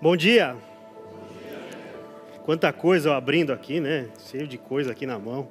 Bom 0.00 0.14
dia. 0.14 0.54
Quanta 2.44 2.70
coisa 2.70 3.08
eu 3.08 3.12
abrindo 3.14 3.50
aqui, 3.50 3.80
né? 3.80 4.08
Cheio 4.30 4.46
de 4.46 4.58
coisa 4.58 4.92
aqui 4.92 5.06
na 5.06 5.18
mão. 5.18 5.50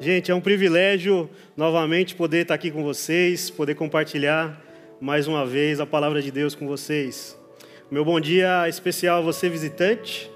Gente, 0.00 0.32
é 0.32 0.34
um 0.34 0.40
privilégio 0.40 1.30
novamente 1.56 2.16
poder 2.16 2.42
estar 2.42 2.54
aqui 2.54 2.72
com 2.72 2.82
vocês, 2.82 3.50
poder 3.50 3.76
compartilhar 3.76 4.60
mais 5.00 5.28
uma 5.28 5.46
vez 5.46 5.78
a 5.78 5.86
palavra 5.86 6.20
de 6.20 6.32
Deus 6.32 6.56
com 6.56 6.66
vocês. 6.66 7.38
Meu 7.88 8.04
bom 8.04 8.18
dia 8.18 8.68
especial 8.68 9.18
a 9.18 9.20
você, 9.20 9.48
visitante. 9.48 10.28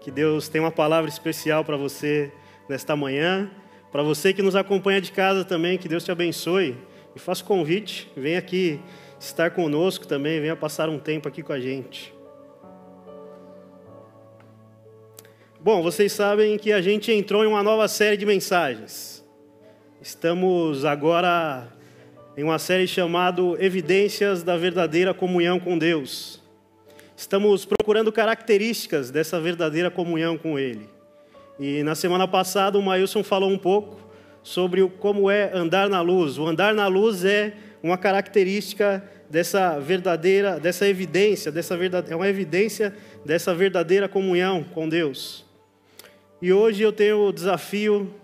Que 0.00 0.12
Deus 0.12 0.48
tenha 0.48 0.62
uma 0.62 0.70
palavra 0.70 1.10
especial 1.10 1.64
para 1.64 1.76
você 1.76 2.30
nesta 2.68 2.94
manhã. 2.94 3.50
Para 3.90 4.04
você 4.04 4.32
que 4.32 4.40
nos 4.40 4.54
acompanha 4.54 5.00
de 5.00 5.10
casa 5.10 5.44
também, 5.44 5.78
que 5.78 5.88
Deus 5.88 6.04
te 6.04 6.12
abençoe. 6.12 6.76
E 7.16 7.18
faça 7.18 7.42
convite, 7.42 8.08
venha 8.16 8.38
aqui 8.38 8.78
estar 9.18 9.50
conosco 9.50 10.06
também, 10.06 10.40
venha 10.40 10.54
passar 10.54 10.88
um 10.88 11.00
tempo 11.00 11.26
aqui 11.26 11.42
com 11.42 11.52
a 11.52 11.58
gente. 11.58 12.16
Bom, 15.60 15.82
vocês 15.82 16.12
sabem 16.12 16.56
que 16.56 16.72
a 16.72 16.80
gente 16.80 17.10
entrou 17.10 17.42
em 17.42 17.48
uma 17.48 17.64
nova 17.64 17.88
série 17.88 18.16
de 18.16 18.24
mensagens. 18.24 19.24
Estamos 20.00 20.84
agora 20.84 21.66
em 22.36 22.44
uma 22.44 22.60
série 22.60 22.86
chamada 22.86 23.42
Evidências 23.58 24.44
da 24.44 24.56
Verdadeira 24.56 25.12
Comunhão 25.12 25.58
com 25.58 25.76
Deus. 25.76 26.40
Estamos 27.16 27.64
procurando 27.64 28.12
características 28.12 29.10
dessa 29.10 29.40
verdadeira 29.40 29.90
comunhão 29.90 30.38
com 30.38 30.56
Ele. 30.56 30.88
E 31.58 31.82
na 31.82 31.96
semana 31.96 32.28
passada 32.28 32.78
o 32.78 32.82
Mailson 32.82 33.24
falou 33.24 33.50
um 33.50 33.58
pouco 33.58 33.98
sobre 34.44 34.88
como 35.00 35.28
é 35.28 35.50
andar 35.52 35.88
na 35.88 36.00
luz. 36.00 36.38
O 36.38 36.46
andar 36.46 36.72
na 36.72 36.86
luz 36.86 37.24
é 37.24 37.52
uma 37.82 37.98
característica 37.98 39.02
dessa 39.28 39.80
verdadeira, 39.80 40.60
dessa 40.60 40.86
evidência, 40.86 41.50
dessa 41.50 41.76
verdade, 41.76 42.12
é 42.12 42.16
uma 42.16 42.28
evidência 42.28 42.94
dessa 43.24 43.52
verdadeira 43.52 44.08
comunhão 44.08 44.62
com 44.62 44.88
Deus. 44.88 45.47
E 46.40 46.52
hoje 46.52 46.84
eu 46.84 46.92
tenho 46.92 47.26
o 47.26 47.32
desafio 47.32 48.14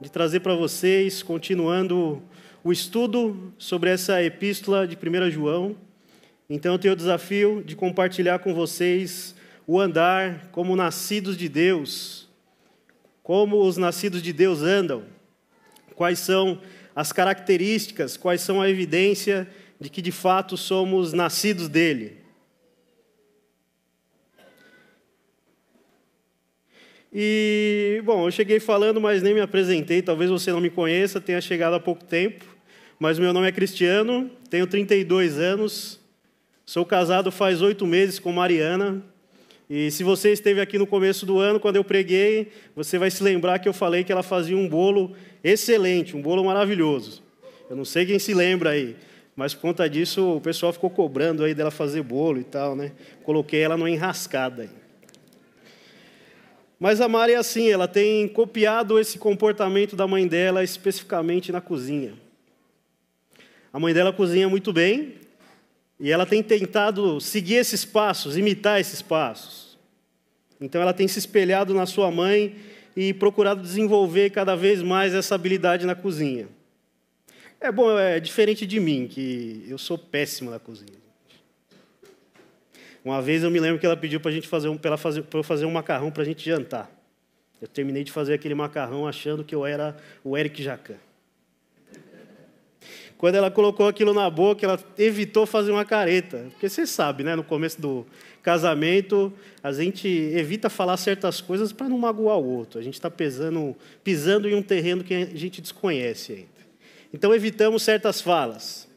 de 0.00 0.10
trazer 0.10 0.40
para 0.40 0.54
vocês, 0.54 1.22
continuando 1.22 2.22
o 2.64 2.72
estudo 2.72 3.52
sobre 3.58 3.90
essa 3.90 4.22
epístola 4.22 4.88
de 4.88 4.96
1 4.96 5.30
João. 5.30 5.76
Então 6.48 6.72
eu 6.72 6.78
tenho 6.78 6.94
o 6.94 6.96
desafio 6.96 7.62
de 7.62 7.76
compartilhar 7.76 8.38
com 8.38 8.54
vocês 8.54 9.34
o 9.66 9.78
andar 9.78 10.48
como 10.50 10.74
nascidos 10.74 11.36
de 11.36 11.46
Deus, 11.46 12.26
como 13.22 13.60
os 13.60 13.76
nascidos 13.76 14.22
de 14.22 14.32
Deus 14.32 14.62
andam, 14.62 15.04
quais 15.94 16.20
são 16.20 16.62
as 16.96 17.12
características, 17.12 18.16
quais 18.16 18.40
são 18.40 18.62
a 18.62 18.70
evidência 18.70 19.46
de 19.78 19.90
que 19.90 20.00
de 20.00 20.10
fato 20.10 20.56
somos 20.56 21.12
nascidos 21.12 21.68
dele. 21.68 22.17
E, 27.12 28.02
bom, 28.04 28.26
eu 28.26 28.30
cheguei 28.30 28.60
falando, 28.60 29.00
mas 29.00 29.22
nem 29.22 29.34
me 29.34 29.40
apresentei. 29.40 30.02
Talvez 30.02 30.30
você 30.30 30.52
não 30.52 30.60
me 30.60 30.70
conheça, 30.70 31.20
tenha 31.20 31.40
chegado 31.40 31.74
há 31.74 31.80
pouco 31.80 32.04
tempo. 32.04 32.44
Mas 32.98 33.18
meu 33.18 33.32
nome 33.32 33.46
é 33.46 33.52
Cristiano, 33.52 34.28
tenho 34.50 34.66
32 34.66 35.38
anos, 35.38 36.00
sou 36.66 36.84
casado 36.84 37.30
faz 37.30 37.62
oito 37.62 37.86
meses 37.86 38.18
com 38.18 38.32
Mariana. 38.32 39.02
E 39.70 39.90
se 39.90 40.02
você 40.02 40.32
esteve 40.32 40.60
aqui 40.60 40.78
no 40.78 40.86
começo 40.86 41.24
do 41.24 41.38
ano, 41.38 41.60
quando 41.60 41.76
eu 41.76 41.84
preguei, 41.84 42.50
você 42.74 42.98
vai 42.98 43.10
se 43.10 43.22
lembrar 43.22 43.60
que 43.60 43.68
eu 43.68 43.72
falei 43.72 44.02
que 44.02 44.10
ela 44.10 44.22
fazia 44.22 44.56
um 44.56 44.68
bolo 44.68 45.14
excelente, 45.44 46.16
um 46.16 46.22
bolo 46.22 46.42
maravilhoso. 46.42 47.22
Eu 47.70 47.76
não 47.76 47.84
sei 47.84 48.04
quem 48.04 48.18
se 48.18 48.34
lembra 48.34 48.70
aí, 48.70 48.96
mas 49.36 49.54
por 49.54 49.60
conta 49.60 49.88
disso 49.88 50.36
o 50.36 50.40
pessoal 50.40 50.72
ficou 50.72 50.90
cobrando 50.90 51.44
aí 51.44 51.54
dela 51.54 51.70
fazer 51.70 52.02
bolo 52.02 52.40
e 52.40 52.44
tal, 52.44 52.74
né? 52.74 52.92
Coloquei 53.22 53.60
ela 53.60 53.76
numa 53.76 53.90
enrascada 53.90 54.62
aí. 54.62 54.87
Mas 56.78 57.00
a 57.00 57.08
Mari 57.08 57.32
é 57.32 57.36
assim, 57.36 57.68
ela 57.70 57.88
tem 57.88 58.28
copiado 58.28 59.00
esse 59.00 59.18
comportamento 59.18 59.96
da 59.96 60.06
mãe 60.06 60.26
dela, 60.28 60.62
especificamente 60.62 61.50
na 61.50 61.60
cozinha. 61.60 62.14
A 63.72 63.80
mãe 63.80 63.92
dela 63.92 64.12
cozinha 64.12 64.48
muito 64.48 64.72
bem 64.72 65.14
e 65.98 66.10
ela 66.12 66.24
tem 66.24 66.42
tentado 66.42 67.20
seguir 67.20 67.56
esses 67.56 67.84
passos, 67.84 68.36
imitar 68.36 68.80
esses 68.80 69.02
passos. 69.02 69.76
Então 70.60 70.80
ela 70.80 70.92
tem 70.92 71.08
se 71.08 71.18
espelhado 71.18 71.74
na 71.74 71.86
sua 71.86 72.10
mãe 72.10 72.56
e 72.96 73.12
procurado 73.12 73.60
desenvolver 73.60 74.30
cada 74.30 74.54
vez 74.56 74.82
mais 74.82 75.14
essa 75.14 75.34
habilidade 75.34 75.84
na 75.84 75.94
cozinha. 75.94 76.48
É 77.60 77.72
bom, 77.72 77.98
é 77.98 78.20
diferente 78.20 78.64
de 78.64 78.78
mim, 78.78 79.08
que 79.08 79.64
eu 79.68 79.78
sou 79.78 79.98
péssimo 79.98 80.50
na 80.50 80.60
cozinha. 80.60 80.97
Uma 83.04 83.22
vez 83.22 83.42
eu 83.42 83.50
me 83.50 83.60
lembro 83.60 83.78
que 83.78 83.86
ela 83.86 83.96
pediu 83.96 84.20
para 84.20 84.30
gente 84.30 84.48
fazer 84.48 84.68
um, 84.68 84.76
para 84.76 84.96
fazer, 84.96 85.24
eu 85.32 85.42
fazer 85.42 85.64
um 85.64 85.70
macarrão 85.70 86.10
para 86.10 86.22
a 86.22 86.26
gente 86.26 86.44
jantar. 86.44 86.90
Eu 87.60 87.68
terminei 87.68 88.04
de 88.04 88.12
fazer 88.12 88.34
aquele 88.34 88.54
macarrão 88.54 89.06
achando 89.06 89.44
que 89.44 89.54
eu 89.54 89.66
era 89.66 89.96
o 90.22 90.36
Eric 90.36 90.62
Jacan. 90.62 90.96
Quando 93.16 93.34
ela 93.34 93.50
colocou 93.50 93.88
aquilo 93.88 94.14
na 94.14 94.30
boca, 94.30 94.64
ela 94.64 94.78
evitou 94.96 95.44
fazer 95.44 95.72
uma 95.72 95.84
careta. 95.84 96.46
Porque 96.50 96.68
você 96.68 96.86
sabe, 96.86 97.24
né? 97.24 97.34
No 97.34 97.42
começo 97.42 97.80
do 97.80 98.06
casamento, 98.44 99.32
a 99.60 99.72
gente 99.72 100.06
evita 100.08 100.70
falar 100.70 100.96
certas 100.96 101.40
coisas 101.40 101.72
para 101.72 101.88
não 101.88 101.98
magoar 101.98 102.38
o 102.38 102.48
outro. 102.48 102.78
A 102.78 102.82
gente 102.82 102.94
está 102.94 103.10
pisando 103.10 104.48
em 104.48 104.54
um 104.54 104.62
terreno 104.62 105.02
que 105.02 105.14
a 105.14 105.26
gente 105.26 105.60
desconhece 105.60 106.32
ainda. 106.32 106.58
Então 107.12 107.34
evitamos 107.34 107.82
certas 107.82 108.20
falas. 108.20 108.87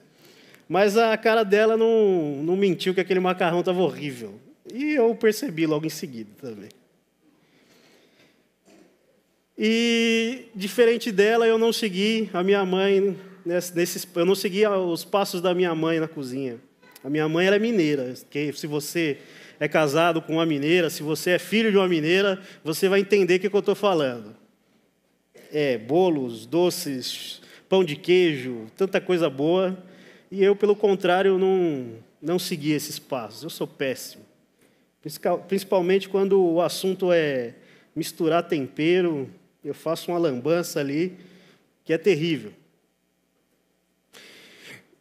Mas 0.71 0.95
a 0.95 1.17
cara 1.17 1.43
dela 1.43 1.75
não, 1.75 2.41
não 2.43 2.55
mentiu 2.55 2.93
que 2.93 3.01
aquele 3.01 3.19
macarrão 3.19 3.59
estava 3.59 3.81
horrível. 3.81 4.35
E 4.73 4.93
eu 4.93 5.13
percebi 5.13 5.65
logo 5.65 5.85
em 5.85 5.89
seguida 5.89 6.29
também. 6.39 6.69
E 9.57 10.45
diferente 10.55 11.11
dela, 11.11 11.45
eu 11.45 11.57
não 11.57 11.73
segui 11.73 12.29
a 12.31 12.41
minha 12.41 12.65
mãe 12.65 13.17
nesses, 13.45 14.07
eu 14.15 14.25
não 14.25 14.33
segui 14.33 14.65
os 14.65 15.03
passos 15.03 15.41
da 15.41 15.53
minha 15.53 15.75
mãe 15.75 15.99
na 15.99 16.07
cozinha. 16.07 16.57
A 17.03 17.09
minha 17.09 17.27
mãe 17.27 17.47
era 17.47 17.59
mineira. 17.59 18.13
Que 18.29 18.53
se 18.53 18.65
você 18.65 19.17
é 19.59 19.67
casado 19.67 20.21
com 20.21 20.35
uma 20.35 20.45
mineira, 20.45 20.89
se 20.89 21.03
você 21.03 21.31
é 21.31 21.37
filho 21.37 21.69
de 21.69 21.75
uma 21.75 21.89
mineira, 21.89 22.41
você 22.63 22.87
vai 22.87 23.01
entender 23.01 23.35
o 23.35 23.39
que 23.41 23.53
eu 23.53 23.59
estou 23.59 23.75
falando. 23.75 24.33
É 25.51 25.77
bolos, 25.77 26.45
doces, 26.45 27.41
pão 27.67 27.83
de 27.83 27.97
queijo, 27.97 28.67
tanta 28.77 29.01
coisa 29.01 29.29
boa. 29.29 29.90
E 30.31 30.41
eu, 30.41 30.55
pelo 30.55 30.75
contrário, 30.75 31.37
não, 31.37 31.97
não 32.21 32.39
segui 32.39 32.71
esses 32.71 32.97
passos. 32.97 33.43
Eu 33.43 33.49
sou 33.49 33.67
péssimo. 33.67 34.23
Principalmente 35.47 36.07
quando 36.07 36.41
o 36.41 36.61
assunto 36.61 37.11
é 37.11 37.55
misturar 37.95 38.47
tempero, 38.47 39.29
eu 39.63 39.73
faço 39.73 40.11
uma 40.11 40.17
lambança 40.17 40.79
ali 40.79 41.17
que 41.83 41.91
é 41.91 41.97
terrível. 41.97 42.53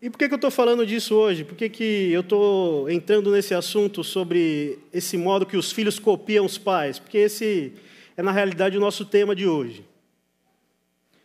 E 0.03 0.09
por 0.09 0.19
que, 0.19 0.29
que 0.29 0.35
eu 0.35 0.37
estou 0.37 0.51
falando 0.51 0.85
disso 0.85 1.15
hoje? 1.15 1.45
Por 1.45 1.55
que, 1.55 1.69
que 1.69 2.11
eu 2.11 2.23
estou 2.23 2.91
entrando 2.91 3.31
nesse 3.31 3.55
assunto 3.55 4.03
sobre 4.03 4.79
esse 4.93 5.17
modo 5.17 5.47
que 5.47 5.59
os 5.59 5.71
filhos 5.71 5.99
copiam 5.99 6.47
os 6.47 6.57
pais? 6.57 6.99
Porque 6.99 7.19
esse 7.19 7.75
é, 8.17 8.23
na 8.23 8.33
realidade, 8.33 8.77
o 8.77 8.81
nosso 8.81 9.05
tema 9.05 9.35
de 9.35 9.47
hoje. 9.47 9.85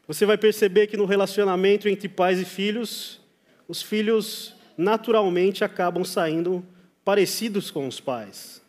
Você 0.07 0.25
vai 0.25 0.37
perceber 0.37 0.87
que 0.87 0.95
no 0.95 1.05
relacionamento 1.05 1.89
entre 1.89 2.07
pais 2.07 2.39
e 2.39 2.45
filhos, 2.45 3.19
os 3.67 3.81
filhos 3.81 4.55
naturalmente 4.77 5.63
acabam 5.63 6.03
saindo 6.03 6.65
parecidos 7.03 7.71
com 7.71 7.87
os 7.87 7.99
pais. 7.99 8.61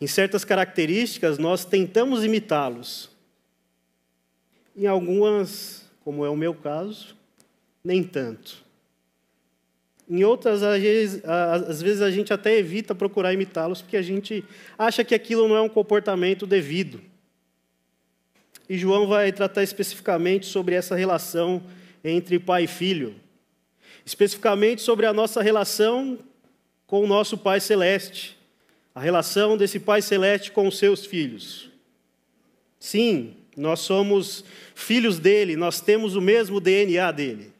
Em 0.00 0.06
certas 0.06 0.44
características, 0.44 1.38
nós 1.38 1.64
tentamos 1.64 2.24
imitá-los. 2.24 3.10
Em 4.76 4.86
algumas, 4.86 5.88
como 6.02 6.24
é 6.24 6.28
o 6.28 6.36
meu 6.36 6.54
caso, 6.54 7.16
nem 7.82 8.02
tanto. 8.02 8.64
Em 10.08 10.24
outras, 10.24 10.62
às 10.62 11.80
vezes, 11.80 12.02
a 12.02 12.10
gente 12.10 12.32
até 12.32 12.58
evita 12.58 12.94
procurar 12.94 13.32
imitá-los 13.32 13.80
porque 13.80 13.96
a 13.96 14.02
gente 14.02 14.44
acha 14.76 15.04
que 15.04 15.14
aquilo 15.14 15.48
não 15.48 15.56
é 15.56 15.60
um 15.60 15.68
comportamento 15.68 16.46
devido. 16.46 17.00
E 18.68 18.76
João 18.76 19.06
vai 19.06 19.32
tratar 19.32 19.62
especificamente 19.62 20.46
sobre 20.46 20.74
essa 20.74 20.94
relação 20.94 21.62
entre 22.02 22.38
pai 22.38 22.64
e 22.64 22.66
filho 22.66 23.23
especificamente 24.04 24.82
sobre 24.82 25.06
a 25.06 25.12
nossa 25.12 25.42
relação 25.42 26.18
com 26.86 27.02
o 27.02 27.06
nosso 27.06 27.38
Pai 27.38 27.60
Celeste, 27.60 28.36
a 28.94 29.00
relação 29.00 29.56
desse 29.56 29.80
Pai 29.80 30.02
Celeste 30.02 30.52
com 30.52 30.68
os 30.68 30.78
seus 30.78 31.06
filhos. 31.06 31.70
Sim, 32.78 33.34
nós 33.56 33.80
somos 33.80 34.44
filhos 34.74 35.18
dele, 35.18 35.56
nós 35.56 35.80
temos 35.80 36.16
o 36.16 36.20
mesmo 36.20 36.60
DNA 36.60 37.10
dele. 37.12 37.52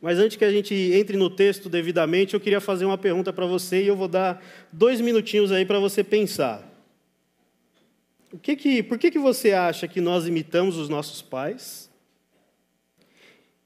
Mas 0.00 0.18
antes 0.18 0.36
que 0.36 0.44
a 0.44 0.50
gente 0.50 0.74
entre 0.74 1.16
no 1.16 1.28
texto 1.28 1.68
devidamente, 1.68 2.32
eu 2.32 2.40
queria 2.40 2.60
fazer 2.60 2.86
uma 2.86 2.96
pergunta 2.96 3.32
para 3.32 3.44
você 3.44 3.82
e 3.82 3.88
eu 3.88 3.96
vou 3.96 4.08
dar 4.08 4.42
dois 4.72 5.00
minutinhos 5.00 5.52
aí 5.52 5.66
para 5.66 5.78
você 5.78 6.02
pensar. 6.02 6.66
O 8.32 8.38
que 8.38 8.56
que, 8.56 8.82
por 8.82 8.96
que, 8.96 9.10
que 9.10 9.18
você 9.18 9.52
acha 9.52 9.86
que 9.86 10.00
nós 10.00 10.26
imitamos 10.26 10.76
os 10.76 10.88
nossos 10.88 11.20
pais? 11.20 11.89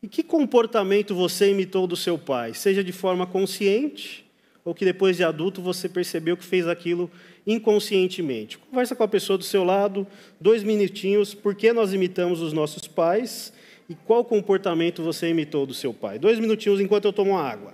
E 0.05 0.07
que 0.07 0.23
comportamento 0.23 1.15
você 1.15 1.51
imitou 1.51 1.87
do 1.87 1.97
seu 1.97 2.19
pai, 2.19 2.53
seja 2.53 2.85
de 2.85 2.93
forma 2.93 3.27
consciente 3.27 4.23
ou 4.63 4.75
que 4.75 4.85
depois 4.85 5.17
de 5.17 5.25
adulto 5.25 5.63
você 5.63 5.89
percebeu 5.89 6.37
que 6.37 6.45
fez 6.45 6.69
aquilo 6.69 7.11
inconscientemente. 7.47 8.59
Conversa 8.59 8.95
com 8.95 9.03
a 9.03 9.09
pessoa 9.09 9.39
do 9.39 9.45
seu 9.45 9.65
lado, 9.65 10.07
dois 10.39 10.63
minutinhos, 10.63 11.33
por 11.33 11.55
que 11.55 11.73
nós 11.73 11.95
imitamos 11.95 12.43
os 12.43 12.53
nossos 12.53 12.87
pais 12.87 13.51
e 13.89 13.95
qual 13.95 14.23
comportamento 14.27 15.03
você 15.03 15.31
imitou 15.31 15.65
do 15.65 15.73
seu 15.73 15.95
pai. 15.95 16.19
Dois 16.19 16.39
minutinhos 16.39 16.81
enquanto 16.81 17.07
eu 17.07 17.13
tomo 17.13 17.39
água. 17.39 17.73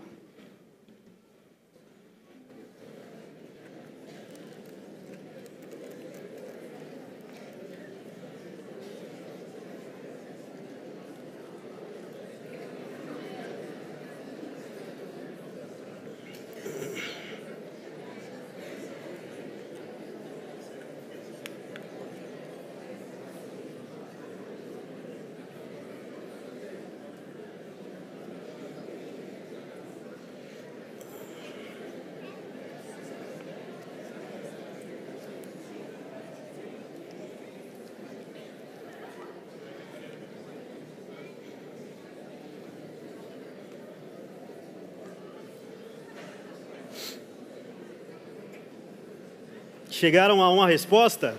Chegaram 50.01 50.41
a 50.41 50.49
uma 50.49 50.67
resposta? 50.67 51.37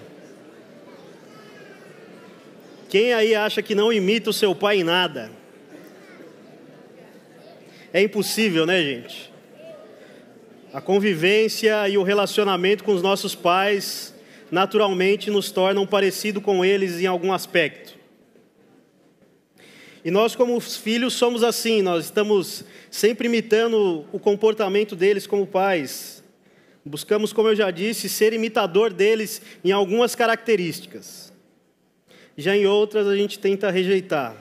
Quem 2.92 3.12
aí 3.12 3.34
acha 3.34 3.60
que 3.60 3.74
não 3.74 3.92
imita 3.92 4.30
o 4.30 4.34
seu 4.34 4.54
pai 4.54 4.82
em 4.82 4.84
nada? 4.84 5.32
É 7.92 8.04
impossível, 8.04 8.68
né, 8.68 8.80
gente? 8.84 9.34
A 10.72 10.80
convivência 10.80 11.90
e 11.90 11.98
o 11.98 12.04
relacionamento 12.04 12.84
com 12.84 12.94
os 12.94 13.02
nossos 13.02 13.34
pais 13.34 14.14
naturalmente 14.52 15.32
nos 15.32 15.50
tornam 15.50 15.88
parecido 15.88 16.40
com 16.40 16.64
eles 16.64 17.00
em 17.00 17.08
algum 17.08 17.34
aspecto. 17.34 17.98
E 20.06 20.12
nós, 20.12 20.36
como 20.36 20.60
filhos, 20.60 21.16
somos 21.16 21.44
assim, 21.44 21.82
nós 21.82 22.06
estamos 22.06 22.64
sempre 22.92 23.28
imitando 23.28 24.06
o 24.12 24.20
comportamento 24.20 24.96
deles 24.96 25.26
como 25.26 25.48
pais, 25.48 26.21
Buscamos, 26.84 27.32
como 27.32 27.50
eu 27.50 27.56
já 27.56 27.70
disse, 27.70 28.10
ser 28.10 28.34
imitador 28.34 28.92
deles 28.92 29.42
em 29.64 29.72
algumas 29.72 30.16
características. 30.16 31.32
Já 32.38 32.56
em 32.56 32.66
outras 32.66 33.08
a 33.08 33.16
gente 33.16 33.38
tenta 33.38 33.70
rejeitar. 33.70 34.36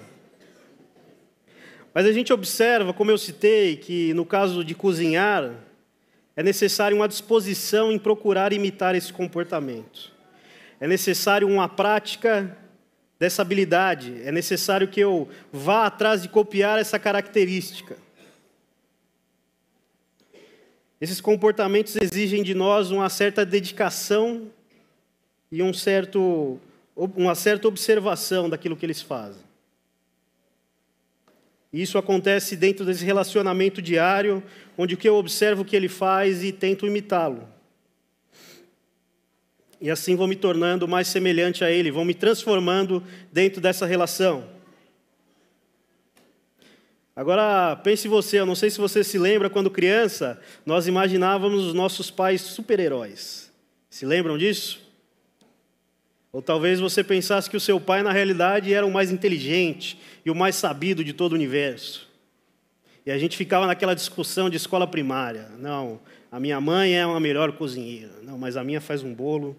Mas 1.92 2.06
a 2.06 2.12
gente 2.12 2.32
observa, 2.32 2.94
como 2.94 3.10
eu 3.10 3.18
citei, 3.18 3.76
que 3.76 4.14
no 4.14 4.24
caso 4.24 4.64
de 4.64 4.74
cozinhar, 4.74 5.52
é 6.36 6.42
necessário 6.42 6.96
uma 6.96 7.08
disposição 7.08 7.92
em 7.92 7.98
procurar 7.98 8.52
imitar 8.52 8.94
esse 8.94 9.12
comportamento. 9.12 10.12
É 10.80 10.86
necessário 10.86 11.46
uma 11.46 11.68
prática 11.68 12.56
dessa 13.18 13.42
habilidade. 13.42 14.22
É 14.24 14.32
necessário 14.32 14.88
que 14.88 15.00
eu 15.00 15.28
vá 15.52 15.84
atrás 15.84 16.22
de 16.22 16.28
copiar 16.28 16.78
essa 16.78 16.98
característica. 16.98 17.96
Esses 21.00 21.20
comportamentos 21.20 21.96
exigem 21.96 22.42
de 22.42 22.54
nós 22.54 22.90
uma 22.90 23.08
certa 23.08 23.44
dedicação 23.44 24.50
e 25.50 25.62
um 25.62 25.72
certo, 25.72 26.60
uma 26.94 27.34
certa 27.34 27.66
observação 27.66 28.50
daquilo 28.50 28.76
que 28.76 28.84
eles 28.84 29.00
fazem. 29.00 29.42
E 31.72 31.80
isso 31.80 31.96
acontece 31.96 32.54
dentro 32.54 32.84
desse 32.84 33.04
relacionamento 33.04 33.80
diário, 33.80 34.42
onde 34.76 34.98
eu 35.02 35.14
observo 35.14 35.62
o 35.62 35.64
que 35.64 35.76
ele 35.76 35.88
faz 35.88 36.42
e 36.44 36.52
tento 36.52 36.86
imitá-lo. 36.86 37.48
E 39.80 39.90
assim 39.90 40.14
vou 40.14 40.26
me 40.26 40.36
tornando 40.36 40.86
mais 40.86 41.08
semelhante 41.08 41.64
a 41.64 41.70
ele, 41.70 41.90
vou 41.90 42.04
me 42.04 42.12
transformando 42.12 43.02
dentro 43.32 43.60
dessa 43.60 43.86
relação. 43.86 44.59
Agora, 47.20 47.76
pense 47.76 48.08
você, 48.08 48.40
eu 48.40 48.46
não 48.46 48.54
sei 48.54 48.70
se 48.70 48.78
você 48.78 49.04
se 49.04 49.18
lembra, 49.18 49.50
quando 49.50 49.70
criança, 49.70 50.40
nós 50.64 50.86
imaginávamos 50.86 51.66
os 51.66 51.74
nossos 51.74 52.10
pais 52.10 52.40
super-heróis. 52.40 53.52
Se 53.90 54.06
lembram 54.06 54.38
disso? 54.38 54.80
Ou 56.32 56.40
talvez 56.40 56.80
você 56.80 57.04
pensasse 57.04 57.50
que 57.50 57.58
o 57.58 57.60
seu 57.60 57.78
pai, 57.78 58.02
na 58.02 58.10
realidade, 58.10 58.72
era 58.72 58.86
o 58.86 58.90
mais 58.90 59.10
inteligente 59.12 60.00
e 60.24 60.30
o 60.30 60.34
mais 60.34 60.56
sabido 60.56 61.04
de 61.04 61.12
todo 61.12 61.32
o 61.32 61.34
universo. 61.34 62.08
E 63.04 63.10
a 63.10 63.18
gente 63.18 63.36
ficava 63.36 63.66
naquela 63.66 63.94
discussão 63.94 64.48
de 64.48 64.56
escola 64.56 64.86
primária. 64.86 65.50
Não, 65.58 66.00
a 66.32 66.40
minha 66.40 66.58
mãe 66.58 66.96
é 66.96 67.04
uma 67.04 67.20
melhor 67.20 67.52
cozinheira. 67.52 68.12
Não, 68.22 68.38
mas 68.38 68.56
a 68.56 68.64
minha 68.64 68.80
faz 68.80 69.02
um 69.02 69.12
bolo. 69.12 69.54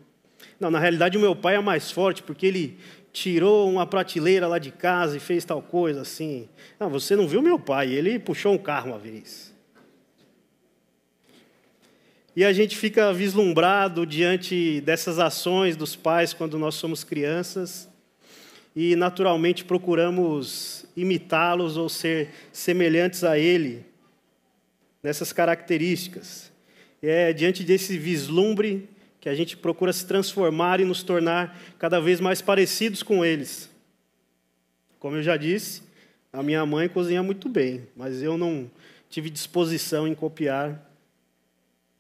Não, 0.60 0.72
na 0.72 0.80
realidade, 0.80 1.16
o 1.16 1.22
meu 1.22 1.36
pai 1.36 1.58
é 1.58 1.62
mais 1.62 1.92
forte, 1.92 2.24
porque 2.24 2.48
ele, 2.48 2.80
tirou 3.12 3.70
uma 3.70 3.86
prateleira 3.86 4.48
lá 4.48 4.58
de 4.58 4.72
casa 4.72 5.18
e 5.18 5.20
fez 5.20 5.44
tal 5.44 5.62
coisa 5.62 6.02
assim. 6.02 6.48
Não, 6.80 6.90
você 6.90 7.16
não 7.16 7.28
viu 7.28 7.42
meu 7.42 7.60
pai, 7.60 7.92
ele 7.92 8.18
puxou 8.20 8.54
um 8.54 8.58
carro 8.58 8.92
uma 8.92 9.00
vez. 9.00 9.52
E 12.34 12.46
a 12.46 12.54
gente 12.54 12.78
fica 12.78 13.12
vislumbrado 13.12 14.06
diante 14.06 14.80
dessas 14.82 15.20
ações 15.20 15.76
dos 15.76 15.96
pais 15.96 16.34
quando 16.34 16.58
nós 16.58 16.76
somos 16.76 17.04
crianças 17.04 17.90
e 18.74 18.96
naturalmente 18.96 19.66
procuramos 19.66 20.86
imitá-los 20.96 21.76
ou 21.76 21.90
ser 21.90 22.30
semelhantes 22.54 23.26
a 23.26 23.38
ele 23.38 23.86
nessas 25.04 25.34
características. 25.34 26.50
E 27.04 27.08
é 27.08 27.34
diante 27.34 27.64
desse 27.64 27.98
vislumbre 27.98 28.88
que 29.22 29.30
a 29.30 29.36
gente 29.36 29.56
procura 29.56 29.94
se 29.94 30.06
transformar 30.06 30.80
e 30.80 30.86
nos 30.86 31.04
tornar 31.04 31.58
cada 31.78 32.02
vez 32.02 32.20
mais 32.20 32.42
parecidos 32.42 33.04
com 33.04 33.24
eles. 33.24 33.70
Como 35.00 35.16
eu 35.16 35.22
já 35.22 35.38
disse, 35.38 35.84
a 36.34 36.42
minha 36.42 36.66
mãe 36.66 36.90
cozinha 36.90 37.22
muito 37.22 37.48
bem, 37.48 37.88
mas 37.96 38.24
eu 38.24 38.36
não 38.36 38.70
tive 39.12 39.30
disposição 39.30 40.08
em 40.08 40.16
copiar 40.16 40.92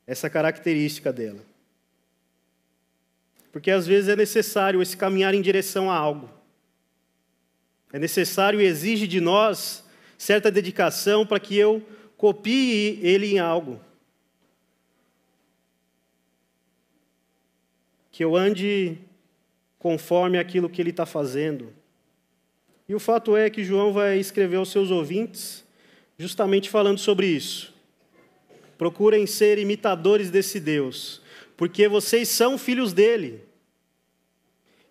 essa 0.08 0.32
característica 0.32 1.14
dela. 1.14 1.46
Porque 3.52 3.70
às 3.70 3.86
vezes 3.86 4.10
é 4.10 4.16
necessário 4.16 4.82
esse 4.82 4.98
caminhar 4.98 5.36
em 5.36 5.42
direção 5.42 5.92
a 5.92 5.96
algo. 5.96 6.28
É 7.94 8.00
necessário 8.00 8.60
e 8.60 8.66
exige 8.66 9.06
de 9.06 9.22
nós 9.22 9.84
certa 10.18 10.50
dedicação 10.50 11.26
para 11.26 11.40
que 11.40 11.56
eu 11.56 11.86
copie 12.18 13.00
ele 13.04 13.28
em 13.34 13.40
algo. 13.40 13.80
Que 18.22 18.26
eu 18.26 18.36
ande 18.36 19.00
conforme 19.80 20.38
aquilo 20.38 20.70
que 20.70 20.80
ele 20.80 20.92
está 20.92 21.08
fazendo. 21.08 21.74
E 22.88 22.94
o 22.94 23.00
fato 23.00 23.36
é 23.36 23.50
que 23.50 23.64
João 23.64 23.92
vai 23.92 24.20
escrever 24.20 24.58
aos 24.58 24.70
seus 24.70 24.92
ouvintes 24.92 25.66
justamente 26.20 26.70
falando 26.70 27.00
sobre 27.00 27.26
isso. 27.26 27.74
Procurem 28.78 29.26
ser 29.26 29.58
imitadores 29.58 30.30
desse 30.30 30.60
Deus, 30.60 31.20
porque 31.58 31.88
vocês 31.88 32.30
são 32.30 32.60
filhos 32.60 32.94
dele. 32.94 33.42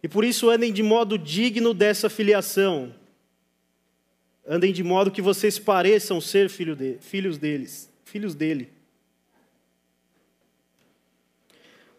E 0.03 0.09
por 0.09 0.25
isso 0.25 0.51
andem 0.51 0.73
de 0.73 0.83
modo 0.83 1.17
digno 1.17 1.73
dessa 1.73 2.11
filiação. 2.11 2.93
Andem 4.45 4.73
de 4.73 4.83
modo 4.83 5.13
que 5.13 5.23
vocês 5.23 5.57
pareçam 5.57 6.21
ser 6.21 6.51
filho 6.51 6.75
de, 6.75 6.97
filhos 6.99 7.39
deles, 7.39 7.89
filhos 8.05 8.35
dele. 8.35 8.73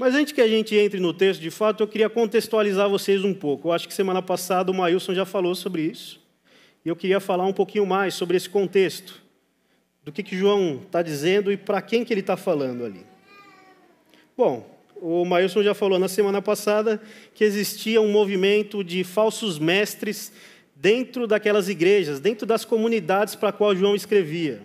Mas 0.02 0.16
antes 0.16 0.34
que 0.34 0.42
a 0.42 0.48
gente 0.48 0.76
entre 0.76 1.00
no 1.00 1.14
texto, 1.14 1.40
de 1.40 1.52
fato, 1.52 1.84
eu 1.84 1.88
queria 1.88 2.10
contextualizar 2.10 2.90
vocês 2.90 3.24
um 3.24 3.36
pouco. 3.36 3.68
Eu 3.68 3.72
acho 3.72 3.88
que 3.88 3.94
semana 3.94 4.20
passada 4.20 4.72
o 4.72 4.74
Mailson 4.74 5.14
já 5.14 5.26
falou 5.28 5.54
sobre 5.54 5.84
isso. 5.84 6.20
E 6.84 6.90
eu 6.90 6.96
queria 6.96 7.20
falar 7.20 7.46
um 7.46 7.54
pouquinho 7.54 7.86
mais 7.86 8.16
sobre 8.16 8.36
esse 8.36 8.50
contexto. 8.50 9.22
Do 10.04 10.12
que, 10.12 10.24
que 10.24 10.36
João 10.36 10.82
está 10.84 11.04
dizendo 11.04 11.52
e 11.52 11.56
para 11.56 11.84
quem 11.84 12.04
que 12.04 12.12
ele 12.12 12.22
está 12.22 12.36
falando 12.36 12.84
ali. 12.84 13.06
Bom, 14.36 14.68
o 15.00 15.24
Mailson 15.24 15.62
já 15.62 15.76
falou 15.76 16.00
na 16.00 16.08
semana 16.08 16.42
passada 16.42 17.00
que 17.36 17.44
existia 17.44 18.02
um 18.02 18.12
movimento 18.12 18.84
de 18.84 19.04
falsos 19.04 19.60
mestres 19.60 20.34
dentro 20.76 21.28
daquelas 21.28 21.70
igrejas, 21.70 22.20
dentro 22.20 22.48
das 22.48 22.66
comunidades 22.66 23.36
para 23.36 23.52
qual 23.52 23.76
João 23.76 23.96
escrevia. 23.96 24.64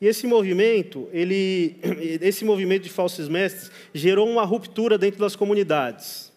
E 0.00 0.06
esse 0.06 0.26
movimento, 0.26 1.08
ele, 1.12 1.76
esse 2.20 2.44
movimento 2.44 2.82
de 2.82 2.90
falsos 2.90 3.28
mestres 3.28 3.70
gerou 3.94 4.28
uma 4.28 4.44
ruptura 4.44 4.98
dentro 4.98 5.20
das 5.20 5.34
comunidades. 5.34 6.32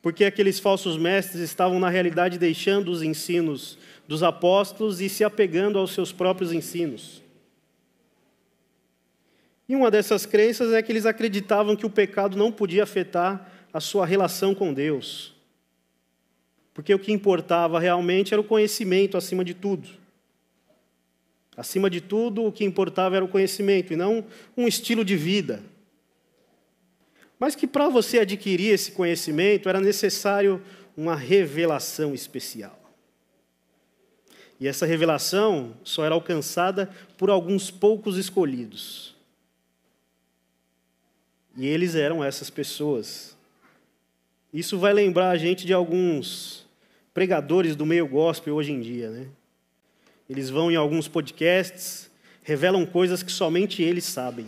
Porque 0.00 0.24
aqueles 0.24 0.58
falsos 0.58 0.96
mestres 0.96 1.40
estavam, 1.40 1.78
na 1.78 1.88
realidade, 1.88 2.38
deixando 2.38 2.90
os 2.90 3.02
ensinos 3.02 3.78
dos 4.06 4.22
apóstolos 4.22 5.00
e 5.00 5.08
se 5.08 5.22
apegando 5.22 5.78
aos 5.78 5.92
seus 5.92 6.12
próprios 6.12 6.52
ensinos. 6.52 7.22
E 9.68 9.76
uma 9.76 9.90
dessas 9.90 10.26
crenças 10.26 10.72
é 10.72 10.82
que 10.82 10.90
eles 10.90 11.06
acreditavam 11.06 11.76
que 11.76 11.86
o 11.86 11.90
pecado 11.90 12.36
não 12.36 12.50
podia 12.50 12.82
afetar 12.82 13.50
a 13.72 13.80
sua 13.80 14.04
relação 14.04 14.54
com 14.54 14.74
Deus. 14.74 15.34
Porque 16.74 16.92
o 16.92 16.98
que 16.98 17.12
importava 17.12 17.78
realmente 17.78 18.34
era 18.34 18.40
o 18.40 18.44
conhecimento 18.44 19.16
acima 19.16 19.44
de 19.44 19.54
tudo. 19.54 20.01
Acima 21.56 21.90
de 21.90 22.00
tudo, 22.00 22.44
o 22.44 22.52
que 22.52 22.64
importava 22.64 23.16
era 23.16 23.24
o 23.24 23.28
conhecimento 23.28 23.92
e 23.92 23.96
não 23.96 24.24
um 24.56 24.66
estilo 24.66 25.04
de 25.04 25.16
vida. 25.16 25.62
Mas 27.38 27.54
que 27.54 27.66
para 27.66 27.88
você 27.88 28.20
adquirir 28.20 28.72
esse 28.72 28.92
conhecimento 28.92 29.68
era 29.68 29.80
necessário 29.80 30.62
uma 30.96 31.14
revelação 31.14 32.14
especial. 32.14 32.78
E 34.58 34.68
essa 34.68 34.86
revelação 34.86 35.74
só 35.82 36.04
era 36.04 36.14
alcançada 36.14 36.88
por 37.18 37.30
alguns 37.30 37.70
poucos 37.70 38.16
escolhidos. 38.16 39.14
E 41.56 41.66
eles 41.66 41.94
eram 41.94 42.22
essas 42.22 42.48
pessoas. 42.48 43.36
Isso 44.52 44.78
vai 44.78 44.92
lembrar 44.92 45.30
a 45.30 45.36
gente 45.36 45.66
de 45.66 45.72
alguns 45.72 46.64
pregadores 47.12 47.74
do 47.74 47.84
meio 47.84 48.06
gospel 48.06 48.54
hoje 48.54 48.72
em 48.72 48.80
dia, 48.80 49.10
né? 49.10 49.26
Eles 50.28 50.50
vão 50.50 50.70
em 50.70 50.76
alguns 50.76 51.08
podcasts, 51.08 52.10
revelam 52.42 52.86
coisas 52.86 53.22
que 53.22 53.32
somente 53.32 53.82
eles 53.82 54.04
sabem. 54.04 54.46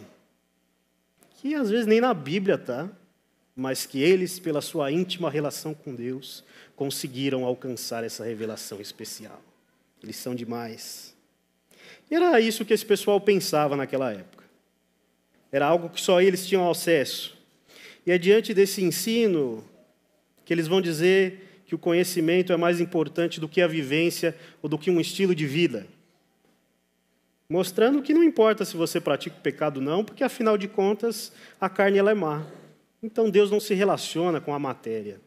Que 1.40 1.54
às 1.54 1.71
vezes 1.71 1.87
nem 1.87 2.00
na 2.00 2.14
Bíblia 2.14 2.57
tá, 2.57 2.90
mas 3.54 3.87
que 3.87 4.02
eles, 4.02 4.38
pela 4.38 4.61
sua 4.61 4.90
íntima 4.90 5.31
relação 5.31 5.75
com 5.75 5.95
Deus, 5.95 6.43
conseguiram 6.75 7.45
alcançar 7.45 8.02
essa 8.02 8.25
revelação 8.25 8.81
especial. 8.81 9.40
Eles 10.02 10.16
são 10.16 10.35
demais. 10.35 11.14
E 12.11 12.14
era 12.14 12.40
isso 12.40 12.64
que 12.64 12.75
esse 12.75 12.85
pessoal 12.85 13.21
pensava 13.21 13.76
naquela 13.76 14.12
época. 14.12 14.45
Era 15.52 15.66
algo 15.66 15.88
que 15.88 16.00
só 16.00 16.21
eles 16.21 16.47
tinham 16.47 16.69
acesso. 16.69 17.37
E 18.04 18.11
é 18.11 18.19
diante 18.19 18.52
desse 18.52 18.83
ensino 18.83 19.64
que 20.45 20.52
eles 20.52 20.66
vão 20.66 20.81
dizer 20.81 21.53
que 21.66 21.75
o 21.75 21.78
conhecimento 21.78 22.52
é 22.52 22.56
mais 22.56 22.80
importante 22.80 23.40
do 23.40 23.49
que 23.49 23.61
a 23.61 23.66
vivência 23.66 24.37
ou 24.62 24.68
do 24.68 24.78
que 24.78 24.90
um 24.90 25.00
estilo 25.00 25.35
de 25.35 25.47
vida. 25.47 25.87
Mostrando 27.49 28.02
que 28.02 28.14
não 28.14 28.23
importa 28.23 28.64
se 28.64 28.76
você 28.76 29.00
pratica 29.00 29.37
o 29.37 29.40
pecado 29.40 29.78
ou 29.78 29.83
não, 29.83 30.04
porque 30.04 30.25
afinal 30.25 30.56
de 30.56 30.68
contas 30.68 31.33
a 31.61 31.68
carne 31.68 31.99
ela 31.99 32.11
é 32.11 32.14
má. 32.14 32.44
Então 33.02 33.30
Deus 33.30 33.50
não 33.50 33.61
se 33.61 33.75
relaciona 33.75 34.40
com 34.40 34.54
a 34.54 34.59
matéria. 34.59 35.21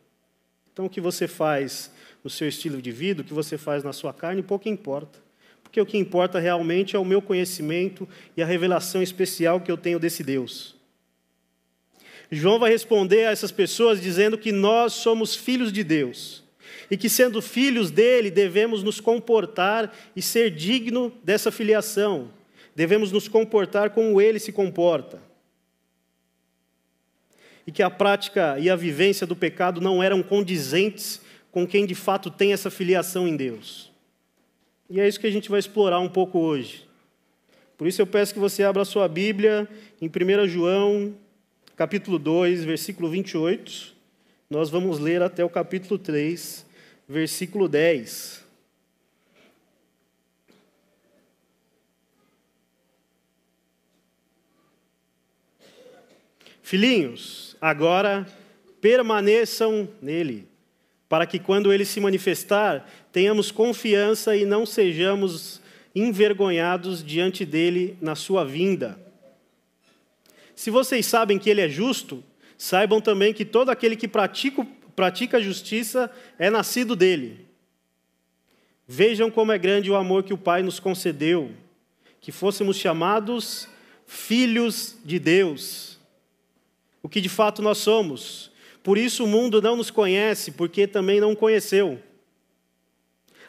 Então 0.72 0.86
o 0.86 0.90
que 0.90 1.02
você 1.02 1.28
faz 1.28 1.92
no 2.24 2.30
seu 2.30 2.48
estilo 2.48 2.82
de 2.82 2.92
vida, 2.92 3.22
o 3.22 3.26
que 3.26 3.34
você 3.34 3.58
faz 3.58 3.84
na 3.84 3.94
sua 3.94 4.14
carne, 4.14 4.44
pouco 4.44 4.70
importa. 4.70 5.20
Porque 5.64 5.82
o 5.82 5.86
que 5.86 5.98
importa 5.98 6.40
realmente 6.40 6.96
é 6.96 7.00
o 7.00 7.06
meu 7.06 7.22
conhecimento 7.22 8.08
e 8.36 8.42
a 8.42 8.46
revelação 8.46 9.04
especial 9.04 9.60
que 9.60 9.72
eu 9.72 9.78
tenho 9.78 10.00
desse 10.00 10.24
Deus. 10.24 10.77
João 12.32 12.60
vai 12.60 12.70
responder 12.70 13.26
a 13.26 13.32
essas 13.32 13.52
pessoas 13.52 14.02
dizendo 14.02 14.38
que 14.38 14.52
nós 14.52 14.94
somos 14.94 15.36
filhos 15.36 15.72
de 15.72 15.84
Deus 15.84 16.44
e 16.90 16.98
que, 16.98 17.10
sendo 17.10 17.42
filhos 17.42 17.92
dele, 17.92 18.30
devemos 18.30 18.84
nos 18.84 19.00
comportar 19.00 19.94
e 20.16 20.22
ser 20.22 20.52
digno 20.52 21.14
dessa 21.24 21.52
filiação. 21.52 22.30
Devemos 22.76 23.12
nos 23.12 23.28
comportar 23.28 23.92
como 23.92 24.22
ele 24.22 24.40
se 24.40 24.52
comporta. 24.52 25.22
E 27.66 27.72
que 27.72 27.84
a 27.84 27.90
prática 27.90 28.58
e 28.60 28.70
a 28.70 28.76
vivência 28.76 29.28
do 29.28 29.36
pecado 29.36 29.82
não 29.82 30.02
eram 30.02 30.24
condizentes 30.24 31.22
com 31.52 31.68
quem 31.68 31.86
de 31.86 31.96
fato 31.96 32.30
tem 32.30 32.54
essa 32.54 32.70
filiação 32.70 33.28
em 33.28 33.36
Deus. 33.36 33.92
E 34.90 35.00
é 35.00 35.08
isso 35.08 35.20
que 35.20 35.28
a 35.28 35.32
gente 35.32 35.50
vai 35.50 35.60
explorar 35.60 36.00
um 36.00 36.08
pouco 36.08 36.40
hoje. 36.40 36.88
Por 37.78 37.88
isso 37.88 38.02
eu 38.02 38.08
peço 38.08 38.34
que 38.34 38.40
você 38.40 38.64
abra 38.64 38.84
a 38.84 38.86
sua 38.86 39.08
Bíblia 39.08 39.68
em 40.02 40.08
1 40.08 40.48
João, 40.48 41.14
capítulo 41.78 42.18
2, 42.18 42.64
versículo 42.64 43.08
28. 43.08 43.96
Nós 44.50 44.68
vamos 44.72 44.98
ler 44.98 45.22
até 45.22 45.46
o 45.46 45.50
capítulo 45.50 46.00
3, 46.00 46.66
versículo 47.08 47.70
10. 47.70 48.44
Filhinhos, 56.64 57.56
agora 57.62 58.28
permaneçam 58.82 59.88
nele, 60.02 60.48
para 61.08 61.28
que 61.28 61.38
quando 61.38 61.72
ele 61.72 61.86
se 61.86 62.00
manifestar, 62.00 62.90
tenhamos 63.12 63.52
confiança 63.52 64.36
e 64.36 64.46
não 64.46 64.66
sejamos 64.66 65.62
envergonhados 65.94 67.04
diante 67.04 67.46
dele 67.46 67.96
na 68.02 68.16
sua 68.16 68.44
vinda. 68.44 69.07
Se 70.58 70.72
vocês 70.72 71.06
sabem 71.06 71.38
que 71.38 71.52
ele 71.52 71.62
é 71.62 71.70
justo, 71.70 72.24
saibam 72.58 73.00
também 73.00 73.32
que 73.32 73.46
todo 73.46 73.70
aquele 73.70 73.96
que 73.96 74.08
pratica, 74.08 74.66
pratica 74.96 75.38
a 75.38 75.40
justiça 75.40 76.12
é 76.40 76.50
nascido 76.50 76.96
dele. 76.96 77.46
Vejam 78.88 79.30
como 79.30 79.52
é 79.52 79.58
grande 79.60 79.92
o 79.92 79.96
amor 79.96 80.24
que 80.24 80.34
o 80.34 80.38
Pai 80.38 80.64
nos 80.64 80.80
concedeu, 80.80 81.52
que 82.20 82.32
fôssemos 82.32 82.76
chamados 82.76 83.70
filhos 84.08 84.98
de 85.06 85.20
Deus, 85.20 86.00
o 87.04 87.08
que 87.08 87.22
de 87.22 87.30
fato 87.30 87.62
nós 87.62 87.78
somos. 87.78 88.52
Por 88.82 88.98
isso 88.98 89.26
o 89.26 89.28
mundo 89.28 89.62
não 89.62 89.76
nos 89.76 89.92
conhece, 89.92 90.54
porque 90.54 90.88
também 90.88 91.22
não 91.22 91.36
conheceu. 91.36 92.02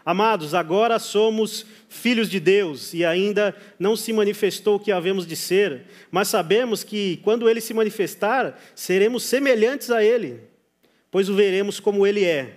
Amados, 0.09 0.55
agora 0.55 0.99
somos 0.99 1.67
filhos 1.87 2.31
de 2.31 2.41
Deus 2.41 2.95
e 2.95 3.05
ainda 3.05 3.55
não 3.79 3.95
se 3.95 4.11
manifestou 4.11 4.77
o 4.77 4.81
que 4.81 4.91
havemos 4.91 5.27
de 5.27 5.37
ser, 5.37 5.85
mas 6.11 6.29
sabemos 6.29 6.83
que 6.83 7.19
quando 7.19 7.47
ele 7.47 7.61
se 7.61 7.75
manifestar, 7.75 8.59
seremos 8.75 9.23
semelhantes 9.25 9.91
a 9.91 10.03
ele, 10.03 10.41
pois 11.11 11.29
o 11.29 11.35
veremos 11.35 11.79
como 11.79 12.07
ele 12.07 12.25
é. 12.25 12.57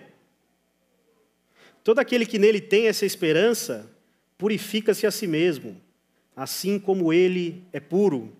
Todo 1.83 1.99
aquele 1.99 2.25
que 2.25 2.39
nele 2.39 2.61
tem 2.61 2.87
essa 2.87 3.05
esperança, 3.05 3.91
purifica-se 4.37 5.05
a 5.05 5.11
si 5.11 5.27
mesmo, 5.27 5.75
assim 6.33 6.79
como 6.79 7.11
ele 7.11 7.65
é 7.73 7.81
puro. 7.81 8.31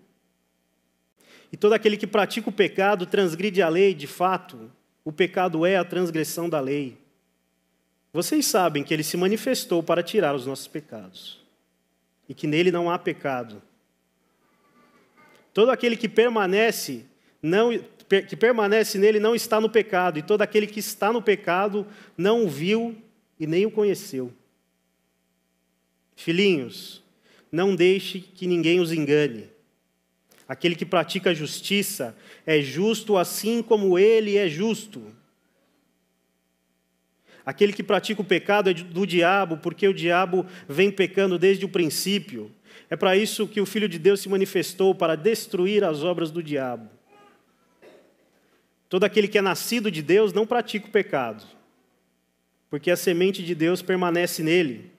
E 1.52 1.56
todo 1.58 1.74
aquele 1.74 1.98
que 1.98 2.06
pratica 2.06 2.48
o 2.48 2.50
pecado 2.50 3.04
transgride 3.04 3.60
a 3.60 3.68
lei, 3.68 3.92
de 3.92 4.06
fato, 4.06 4.72
o 5.04 5.12
pecado 5.12 5.66
é 5.66 5.76
a 5.76 5.84
transgressão 5.84 6.48
da 6.48 6.60
lei. 6.60 7.01
Vocês 8.12 8.46
sabem 8.46 8.84
que 8.84 8.92
ele 8.92 9.02
se 9.02 9.16
manifestou 9.16 9.82
para 9.82 10.02
tirar 10.02 10.34
os 10.34 10.46
nossos 10.46 10.68
pecados 10.68 11.40
e 12.28 12.34
que 12.34 12.46
nele 12.46 12.70
não 12.70 12.90
há 12.90 12.98
pecado. 12.98 13.62
Todo 15.54 15.70
aquele 15.70 15.96
que 15.96 16.08
permanece 16.08 17.06
não 17.42 17.70
que 18.28 18.36
permanece 18.36 18.98
nele 18.98 19.18
não 19.18 19.34
está 19.34 19.58
no 19.58 19.70
pecado, 19.70 20.18
e 20.18 20.22
todo 20.22 20.42
aquele 20.42 20.66
que 20.66 20.80
está 20.80 21.10
no 21.10 21.22
pecado 21.22 21.86
não 22.16 22.44
o 22.44 22.48
viu 22.48 22.94
e 23.40 23.46
nem 23.46 23.64
o 23.64 23.70
conheceu. 23.70 24.30
Filhinhos, 26.14 27.02
não 27.50 27.74
deixe 27.74 28.20
que 28.20 28.46
ninguém 28.46 28.80
os 28.80 28.92
engane. 28.92 29.48
Aquele 30.46 30.76
que 30.76 30.84
pratica 30.84 31.30
a 31.30 31.34
justiça 31.34 32.14
é 32.44 32.60
justo 32.60 33.16
assim 33.16 33.62
como 33.62 33.98
ele 33.98 34.36
é 34.36 34.46
justo. 34.48 35.02
Aquele 37.44 37.72
que 37.72 37.82
pratica 37.82 38.20
o 38.20 38.24
pecado 38.24 38.70
é 38.70 38.74
do 38.74 39.06
diabo, 39.06 39.56
porque 39.56 39.88
o 39.88 39.94
diabo 39.94 40.46
vem 40.68 40.90
pecando 40.90 41.38
desde 41.38 41.64
o 41.64 41.68
princípio. 41.68 42.50
É 42.88 42.96
para 42.96 43.16
isso 43.16 43.48
que 43.48 43.60
o 43.60 43.66
Filho 43.66 43.88
de 43.88 43.98
Deus 43.98 44.20
se 44.20 44.28
manifestou 44.28 44.94
para 44.94 45.16
destruir 45.16 45.82
as 45.82 46.04
obras 46.04 46.30
do 46.30 46.42
diabo. 46.42 46.88
Todo 48.88 49.04
aquele 49.04 49.26
que 49.26 49.38
é 49.38 49.42
nascido 49.42 49.90
de 49.90 50.02
Deus 50.02 50.32
não 50.32 50.46
pratica 50.46 50.86
o 50.86 50.90
pecado, 50.90 51.44
porque 52.70 52.90
a 52.90 52.96
semente 52.96 53.42
de 53.42 53.54
Deus 53.54 53.82
permanece 53.82 54.42
nele, 54.42 54.92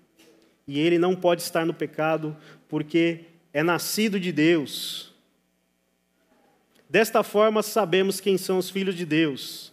e 0.68 0.80
ele 0.80 0.98
não 0.98 1.16
pode 1.16 1.44
estar 1.44 1.66
no 1.66 1.74
pecado, 1.74 2.36
porque 2.68 3.26
é 3.54 3.64
nascido 3.64 4.20
de 4.20 4.32
Deus. 4.32 5.14
Desta 6.90 7.24
forma, 7.24 7.62
sabemos 7.64 8.20
quem 8.20 8.38
são 8.38 8.58
os 8.58 8.70
filhos 8.70 8.96
de 8.96 9.06
Deus 9.06 9.73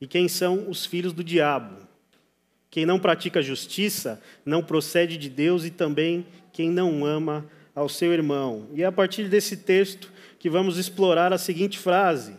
e 0.00 0.06
quem 0.06 0.28
são 0.28 0.68
os 0.68 0.86
filhos 0.86 1.12
do 1.12 1.24
diabo. 1.24 1.76
Quem 2.70 2.84
não 2.84 2.98
pratica 2.98 3.42
justiça 3.42 4.20
não 4.44 4.62
procede 4.62 5.16
de 5.16 5.28
Deus 5.28 5.64
e 5.64 5.70
também 5.70 6.26
quem 6.52 6.70
não 6.70 7.04
ama 7.04 7.46
ao 7.74 7.88
seu 7.88 8.12
irmão. 8.12 8.68
E 8.74 8.82
é 8.82 8.86
a 8.86 8.92
partir 8.92 9.28
desse 9.28 9.56
texto 9.56 10.12
que 10.38 10.50
vamos 10.50 10.76
explorar 10.76 11.32
a 11.32 11.38
seguinte 11.38 11.78
frase: 11.78 12.34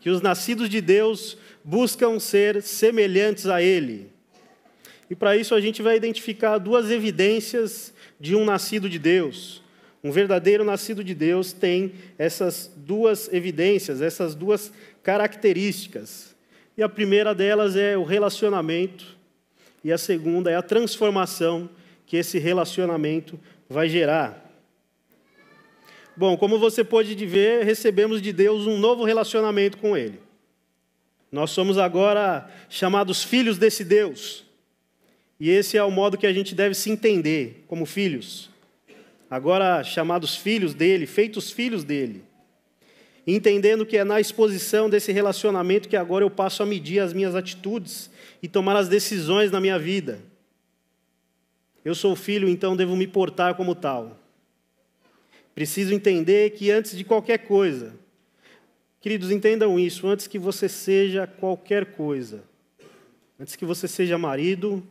que 0.00 0.10
os 0.10 0.20
nascidos 0.20 0.68
de 0.68 0.80
Deus 0.80 1.36
buscam 1.64 2.18
ser 2.18 2.62
semelhantes 2.62 3.46
a 3.46 3.62
Ele. 3.62 4.10
E 5.10 5.14
para 5.14 5.36
isso 5.36 5.54
a 5.54 5.60
gente 5.60 5.80
vai 5.80 5.96
identificar 5.96 6.58
duas 6.58 6.90
evidências 6.90 7.94
de 8.20 8.34
um 8.34 8.44
nascido 8.44 8.88
de 8.88 8.98
Deus. 8.98 9.62
Um 10.02 10.10
verdadeiro 10.10 10.64
nascido 10.64 11.02
de 11.02 11.14
Deus 11.14 11.52
tem 11.52 11.92
essas 12.18 12.70
duas 12.76 13.32
evidências, 13.32 14.00
essas 14.00 14.34
duas 14.34 14.72
características. 15.02 16.27
E 16.78 16.82
a 16.84 16.88
primeira 16.88 17.34
delas 17.34 17.74
é 17.74 17.98
o 17.98 18.04
relacionamento, 18.04 19.18
e 19.82 19.90
a 19.90 19.98
segunda 19.98 20.48
é 20.48 20.54
a 20.54 20.62
transformação 20.62 21.68
que 22.06 22.16
esse 22.16 22.38
relacionamento 22.38 23.36
vai 23.68 23.88
gerar. 23.88 24.48
Bom, 26.16 26.36
como 26.36 26.56
você 26.56 26.84
pode 26.84 27.16
ver, 27.26 27.64
recebemos 27.64 28.22
de 28.22 28.32
Deus 28.32 28.64
um 28.68 28.78
novo 28.78 29.02
relacionamento 29.02 29.76
com 29.78 29.96
Ele. 29.96 30.20
Nós 31.32 31.50
somos 31.50 31.78
agora 31.78 32.48
chamados 32.68 33.24
filhos 33.24 33.58
desse 33.58 33.82
Deus. 33.82 34.44
E 35.40 35.50
esse 35.50 35.76
é 35.76 35.82
o 35.82 35.90
modo 35.90 36.16
que 36.16 36.28
a 36.28 36.32
gente 36.32 36.54
deve 36.54 36.76
se 36.76 36.90
entender 36.90 37.64
como 37.66 37.86
filhos. 37.86 38.50
Agora 39.28 39.82
chamados 39.82 40.36
filhos 40.36 40.74
dele, 40.74 41.06
feitos 41.06 41.50
filhos 41.50 41.82
dele. 41.82 42.22
Entendendo 43.30 43.84
que 43.84 43.98
é 43.98 44.04
na 44.04 44.18
exposição 44.18 44.88
desse 44.88 45.12
relacionamento 45.12 45.86
que 45.86 45.96
agora 45.98 46.24
eu 46.24 46.30
passo 46.30 46.62
a 46.62 46.66
medir 46.66 47.00
as 47.00 47.12
minhas 47.12 47.34
atitudes 47.34 48.10
e 48.42 48.48
tomar 48.48 48.74
as 48.74 48.88
decisões 48.88 49.50
na 49.50 49.60
minha 49.60 49.78
vida. 49.78 50.18
Eu 51.84 51.94
sou 51.94 52.16
filho, 52.16 52.48
então 52.48 52.74
devo 52.74 52.96
me 52.96 53.06
portar 53.06 53.54
como 53.54 53.74
tal. 53.74 54.18
Preciso 55.54 55.92
entender 55.92 56.52
que 56.52 56.70
antes 56.70 56.96
de 56.96 57.04
qualquer 57.04 57.40
coisa, 57.40 57.94
queridos, 58.98 59.30
entendam 59.30 59.78
isso, 59.78 60.08
antes 60.08 60.26
que 60.26 60.38
você 60.38 60.66
seja 60.66 61.26
qualquer 61.26 61.84
coisa, 61.84 62.42
antes 63.38 63.56
que 63.56 63.66
você 63.66 63.86
seja 63.86 64.16
marido, 64.16 64.82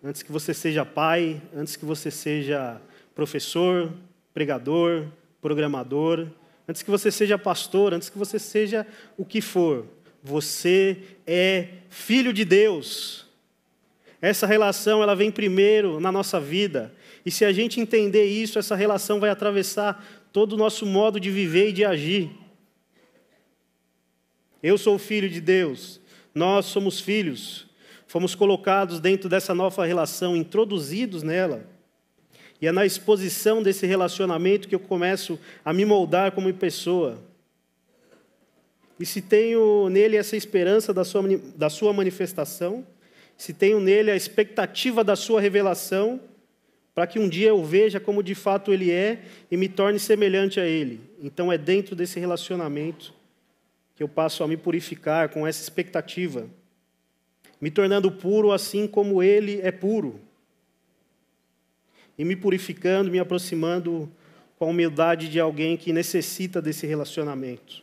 antes 0.00 0.22
que 0.22 0.30
você 0.30 0.54
seja 0.54 0.86
pai, 0.86 1.42
antes 1.52 1.74
que 1.74 1.84
você 1.84 2.08
seja 2.08 2.80
professor, 3.16 3.92
pregador, 4.32 5.08
programador, 5.42 6.28
antes 6.68 6.82
que 6.82 6.90
você 6.90 7.10
seja 7.10 7.38
pastor, 7.38 7.94
antes 7.94 8.10
que 8.10 8.18
você 8.18 8.38
seja 8.38 8.86
o 9.16 9.24
que 9.24 9.40
for, 9.40 9.86
você 10.22 10.98
é 11.26 11.68
filho 11.88 12.32
de 12.32 12.44
Deus. 12.44 13.26
Essa 14.20 14.46
relação 14.46 15.02
ela 15.02 15.16
vem 15.16 15.30
primeiro 15.30 15.98
na 15.98 16.12
nossa 16.12 16.38
vida. 16.38 16.94
E 17.24 17.30
se 17.30 17.44
a 17.44 17.52
gente 17.52 17.80
entender 17.80 18.26
isso, 18.26 18.58
essa 18.58 18.76
relação 18.76 19.18
vai 19.18 19.30
atravessar 19.30 20.04
todo 20.32 20.52
o 20.52 20.56
nosso 20.56 20.84
modo 20.84 21.18
de 21.18 21.30
viver 21.30 21.70
e 21.70 21.72
de 21.72 21.84
agir. 21.84 22.30
Eu 24.62 24.76
sou 24.76 24.98
filho 24.98 25.28
de 25.28 25.40
Deus, 25.40 26.00
nós 26.34 26.66
somos 26.66 27.00
filhos, 27.00 27.66
fomos 28.08 28.34
colocados 28.34 28.98
dentro 28.98 29.28
dessa 29.28 29.54
nova 29.54 29.86
relação, 29.86 30.36
introduzidos 30.36 31.22
nela. 31.22 31.77
E 32.60 32.66
é 32.66 32.72
na 32.72 32.84
exposição 32.84 33.62
desse 33.62 33.86
relacionamento 33.86 34.68
que 34.68 34.74
eu 34.74 34.80
começo 34.80 35.38
a 35.64 35.72
me 35.72 35.84
moldar 35.84 36.32
como 36.32 36.52
pessoa. 36.52 37.18
E 38.98 39.06
se 39.06 39.22
tenho 39.22 39.88
nele 39.88 40.16
essa 40.16 40.36
esperança 40.36 40.92
da 40.92 41.04
sua, 41.04 41.22
da 41.54 41.70
sua 41.70 41.92
manifestação, 41.92 42.84
se 43.36 43.52
tenho 43.52 43.78
nele 43.78 44.10
a 44.10 44.16
expectativa 44.16 45.04
da 45.04 45.14
sua 45.14 45.40
revelação, 45.40 46.20
para 46.92 47.06
que 47.06 47.20
um 47.20 47.28
dia 47.28 47.50
eu 47.50 47.64
veja 47.64 48.00
como 48.00 48.24
de 48.24 48.34
fato 48.34 48.72
ele 48.72 48.90
é 48.90 49.20
e 49.48 49.56
me 49.56 49.68
torne 49.68 50.00
semelhante 50.00 50.58
a 50.58 50.66
ele. 50.66 51.00
Então 51.22 51.52
é 51.52 51.56
dentro 51.56 51.94
desse 51.94 52.18
relacionamento 52.18 53.14
que 53.94 54.02
eu 54.02 54.08
passo 54.08 54.42
a 54.42 54.48
me 54.48 54.56
purificar 54.56 55.28
com 55.28 55.46
essa 55.46 55.62
expectativa, 55.62 56.48
me 57.60 57.70
tornando 57.70 58.10
puro 58.10 58.50
assim 58.50 58.88
como 58.88 59.22
ele 59.22 59.60
é 59.60 59.70
puro. 59.70 60.20
E 62.18 62.24
me 62.24 62.34
purificando, 62.34 63.10
me 63.10 63.20
aproximando 63.20 64.10
com 64.58 64.64
a 64.64 64.68
humildade 64.68 65.28
de 65.28 65.38
alguém 65.38 65.76
que 65.76 65.92
necessita 65.92 66.60
desse 66.60 66.86
relacionamento. 66.86 67.82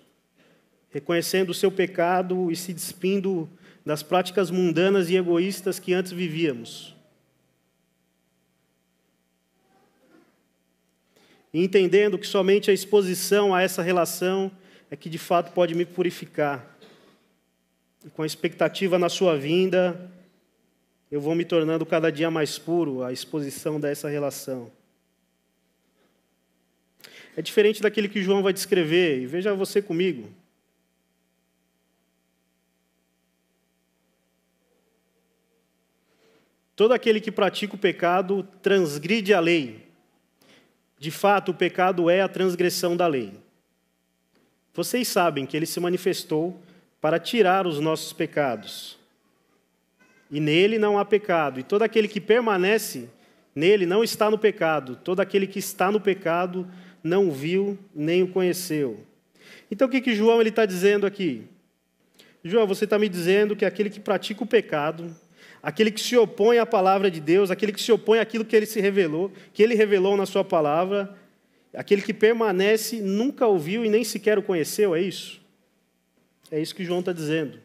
Reconhecendo 0.90 1.52
o 1.52 1.54
seu 1.54 1.72
pecado 1.72 2.52
e 2.52 2.56
se 2.56 2.74
despindo 2.74 3.50
das 3.86 4.04
práticas 4.04 4.52
mundanas 4.52 5.10
e 5.10 5.16
egoístas 5.16 5.80
que 5.80 5.94
antes 5.94 6.12
vivíamos. 6.12 6.96
E 11.54 11.64
entendendo 11.64 12.18
que 12.18 12.28
somente 12.28 12.70
a 12.70 12.74
exposição 12.74 13.56
a 13.56 13.62
essa 13.62 13.82
relação 13.82 14.52
é 14.92 14.96
que 14.98 15.10
de 15.10 15.18
fato 15.18 15.54
pode 15.54 15.74
me 15.74 15.86
purificar. 15.86 16.78
E 18.04 18.10
com 18.10 18.24
a 18.24 18.26
expectativa 18.26 19.00
na 19.00 19.08
sua 19.08 19.38
vinda, 19.38 20.12
eu 21.12 21.22
vou 21.22 21.36
me 21.36 21.46
tornando 21.46 21.86
cada 21.86 22.12
dia 22.12 22.32
mais 22.32 22.58
puro 22.58 23.04
à 23.04 23.14
exposição 23.14 23.80
dessa 23.80 24.10
relação. 24.10 24.72
É 27.38 27.42
diferente 27.42 27.82
daquele 27.82 28.08
que 28.08 28.24
João 28.24 28.42
vai 28.42 28.54
descrever, 28.54 29.22
e 29.22 29.26
veja 29.26 29.54
você 29.54 29.82
comigo. 29.82 30.30
Todo 36.76 36.94
aquele 36.94 37.22
que 37.22 37.32
pratica 37.32 37.76
o 37.76 37.80
pecado 37.80 38.48
transgride 38.62 39.34
a 39.34 39.40
lei. 39.40 39.86
De 41.00 41.12
fato, 41.12 41.52
o 41.52 41.56
pecado 41.56 42.10
é 42.10 42.22
a 42.22 42.28
transgressão 42.28 42.98
da 42.98 43.08
lei. 43.08 43.34
Vocês 44.74 45.08
sabem 45.08 45.46
que 45.46 45.56
ele 45.56 45.66
se 45.66 45.80
manifestou 45.80 46.60
para 47.00 47.18
tirar 47.20 47.66
os 47.66 47.80
nossos 47.80 48.12
pecados. 48.12 48.98
E 50.30 50.40
nele 50.40 50.78
não 50.78 50.98
há 50.98 51.06
pecado. 51.06 51.60
E 51.60 51.64
todo 51.64 51.84
aquele 51.84 52.08
que 52.08 52.20
permanece 52.20 53.10
nele 53.56 53.86
não 53.86 54.04
está 54.04 54.30
no 54.30 54.38
pecado. 54.38 54.96
Todo 55.04 55.20
aquele 55.20 55.48
que 55.48 55.60
está 55.60 55.92
no 55.92 56.00
pecado 56.00 56.68
não 57.04 57.32
viu 57.32 57.78
nem 57.94 58.24
o 58.24 58.28
conheceu. 58.28 59.00
Então 59.70 59.88
o 59.88 59.92
que, 59.92 60.02
que 60.02 60.16
João 60.16 60.42
está 60.42 60.66
dizendo 60.66 61.06
aqui? 61.06 61.44
João, 62.44 62.68
você 62.68 62.84
está 62.84 63.00
me 63.00 63.10
dizendo 63.10 63.56
que 63.56 63.66
aquele 63.66 63.90
que 63.90 64.00
pratica 64.00 64.44
o 64.44 64.48
pecado 64.48 65.16
aquele 65.66 65.90
que 65.90 66.00
se 66.00 66.16
opõe 66.16 66.60
à 66.60 66.66
palavra 66.66 67.10
de 67.10 67.20
Deus, 67.20 67.50
aquele 67.50 67.72
que 67.72 67.82
se 67.82 67.92
opõe 67.92 68.20
àquilo 68.20 68.46
que 68.46 68.56
ele 68.56 68.68
se 68.68 68.80
revelou, 68.80 69.32
que 69.52 69.64
ele 69.64 69.74
revelou 69.74 70.16
na 70.16 70.28
sua 70.28 70.44
palavra, 70.44 71.18
aquele 71.74 72.04
que 72.04 72.14
permanece, 72.14 73.02
nunca 73.02 73.48
ouviu 73.48 73.84
e 73.84 73.90
nem 73.90 74.04
sequer 74.04 74.38
o 74.38 74.44
conheceu, 74.44 74.94
é 74.94 75.02
isso? 75.02 75.42
É 76.52 76.62
isso 76.62 76.76
que 76.76 76.86
João 76.86 77.00
está 77.00 77.12
dizendo. 77.12 77.58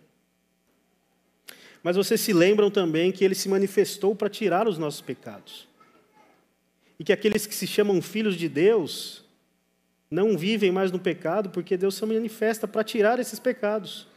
Mas 1.83 1.97
vocês 1.97 2.21
se 2.21 2.33
lembram 2.33 2.71
também 2.71 3.11
que 3.11 3.25
ele 3.25 3.35
se 3.35 3.49
manifestou 3.49 4.15
para 4.15 4.29
tirar 4.29 4.69
os 4.69 4.79
nossos 4.79 5.01
pecados. 5.01 5.69
E 6.99 7.05
que 7.05 7.13
aqueles 7.13 7.47
que 7.47 7.55
se 7.55 7.67
chamam 7.67 8.03
filhos 8.03 8.37
de 8.37 8.49
Deus 8.49 9.25
não 10.11 10.37
vivem 10.37 10.71
mais 10.71 10.91
no 10.91 10.99
pecado, 10.99 11.51
porque 11.51 11.77
Deus 11.77 11.95
se 11.95 12.05
manifesta 12.05 12.69
para 12.69 12.85
tirar 12.85 13.19
esses 13.19 13.39
pecados 13.39 14.11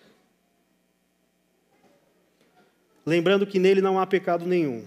lembrando 3.06 3.45
que 3.45 3.60
nele 3.60 3.82
não 3.82 3.99
há 3.99 4.06
pecado 4.06 4.45
nenhum. 4.45 4.84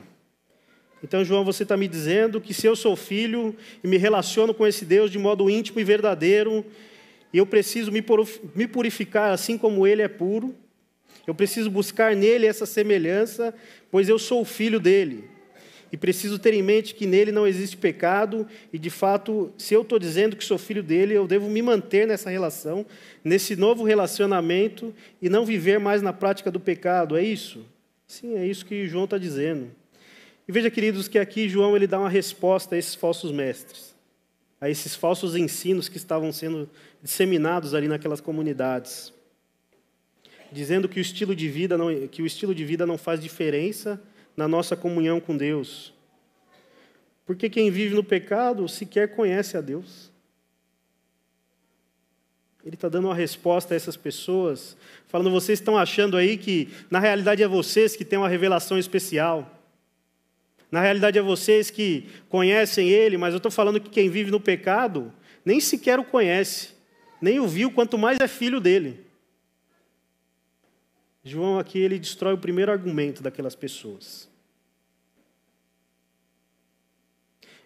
Então, 1.02 1.24
João, 1.24 1.44
você 1.44 1.62
está 1.62 1.76
me 1.76 1.86
dizendo 1.86 2.40
que 2.40 2.54
se 2.54 2.66
eu 2.66 2.74
sou 2.74 2.96
filho 2.96 3.54
e 3.84 3.86
me 3.86 3.96
relaciono 3.96 4.54
com 4.54 4.66
esse 4.66 4.84
Deus 4.84 5.10
de 5.10 5.18
modo 5.18 5.48
íntimo 5.50 5.78
e 5.78 5.84
verdadeiro, 5.84 6.64
eu 7.32 7.46
preciso 7.46 7.92
me 7.92 8.66
purificar 8.66 9.30
assim 9.30 9.58
como 9.58 9.86
ele 9.86 10.02
é 10.02 10.08
puro, 10.08 10.54
eu 11.26 11.34
preciso 11.34 11.70
buscar 11.70 12.14
nele 12.14 12.46
essa 12.46 12.66
semelhança, 12.66 13.54
pois 13.90 14.08
eu 14.08 14.18
sou 14.18 14.44
filho 14.44 14.78
dele. 14.78 15.24
E 15.92 15.96
preciso 15.96 16.38
ter 16.38 16.52
em 16.52 16.62
mente 16.62 16.94
que 16.94 17.06
nele 17.06 17.30
não 17.30 17.46
existe 17.46 17.76
pecado, 17.76 18.46
e 18.72 18.78
de 18.78 18.90
fato, 18.90 19.52
se 19.56 19.72
eu 19.72 19.82
estou 19.82 19.98
dizendo 19.98 20.36
que 20.36 20.44
sou 20.44 20.58
filho 20.58 20.82
dele, 20.82 21.14
eu 21.14 21.26
devo 21.26 21.48
me 21.48 21.62
manter 21.62 22.06
nessa 22.06 22.28
relação, 22.28 22.84
nesse 23.24 23.54
novo 23.56 23.84
relacionamento, 23.84 24.94
e 25.22 25.28
não 25.28 25.44
viver 25.44 25.78
mais 25.78 26.02
na 26.02 26.12
prática 26.12 26.50
do 26.50 26.58
pecado, 26.58 27.16
é 27.16 27.22
isso? 27.22 27.64
Sim, 28.06 28.36
é 28.36 28.46
isso 28.46 28.66
que 28.66 28.86
João 28.86 29.04
está 29.04 29.18
dizendo. 29.18 29.70
E 30.48 30.52
veja, 30.52 30.70
queridos, 30.70 31.08
que 31.08 31.18
aqui 31.18 31.48
João 31.48 31.74
ele 31.74 31.86
dá 31.86 31.98
uma 31.98 32.08
resposta 32.08 32.74
a 32.74 32.78
esses 32.78 32.94
falsos 32.94 33.32
mestres, 33.32 33.94
a 34.60 34.70
esses 34.70 34.94
falsos 34.94 35.34
ensinos 35.34 35.88
que 35.88 35.96
estavam 35.96 36.32
sendo 36.32 36.68
disseminados 37.02 37.74
ali 37.74 37.88
naquelas 37.88 38.20
comunidades, 38.20 39.12
dizendo 40.52 40.88
que 40.88 40.98
o 40.98 41.00
estilo 41.00 41.34
de 41.34 41.48
vida 41.48 41.76
não, 41.76 42.08
que 42.08 42.22
o 42.22 42.26
estilo 42.26 42.54
de 42.54 42.64
vida 42.64 42.86
não 42.86 42.98
faz 42.98 43.20
diferença 43.20 44.00
na 44.36 44.46
nossa 44.46 44.76
comunhão 44.76 45.20
com 45.20 45.36
Deus. 45.36 45.92
Porque 47.24 47.50
quem 47.50 47.70
vive 47.70 47.94
no 47.94 48.04
pecado 48.04 48.68
sequer 48.68 49.14
conhece 49.14 49.56
a 49.56 49.60
Deus. 49.60 50.10
Ele 52.64 52.74
está 52.74 52.88
dando 52.88 53.06
uma 53.06 53.14
resposta 53.14 53.74
a 53.74 53.76
essas 53.76 53.96
pessoas, 53.96 54.76
falando: 55.06 55.30
vocês 55.30 55.58
estão 55.58 55.78
achando 55.78 56.16
aí 56.16 56.36
que, 56.36 56.68
na 56.90 56.98
realidade, 56.98 57.42
é 57.42 57.48
vocês 57.48 57.94
que 57.94 58.04
têm 58.04 58.18
uma 58.18 58.28
revelação 58.28 58.76
especial. 58.76 59.52
Na 60.70 60.80
realidade, 60.80 61.16
é 61.16 61.22
vocês 61.22 61.70
que 61.70 62.08
conhecem 62.28 62.88
Ele, 62.90 63.16
mas 63.16 63.32
eu 63.32 63.36
estou 63.36 63.52
falando 63.52 63.80
que 63.80 63.88
quem 63.88 64.10
vive 64.10 64.32
no 64.32 64.40
pecado 64.40 65.12
nem 65.44 65.60
sequer 65.60 66.00
o 66.00 66.04
conhece, 66.04 66.70
nem 67.22 67.38
o 67.38 67.46
viu, 67.46 67.70
quanto 67.70 67.96
mais 67.96 68.18
é 68.20 68.26
filho 68.26 68.60
dele. 68.60 69.05
João 71.28 71.58
aqui 71.58 71.80
ele 71.80 71.98
destrói 71.98 72.34
o 72.34 72.38
primeiro 72.38 72.70
argumento 72.70 73.20
daquelas 73.20 73.56
pessoas. 73.56 74.28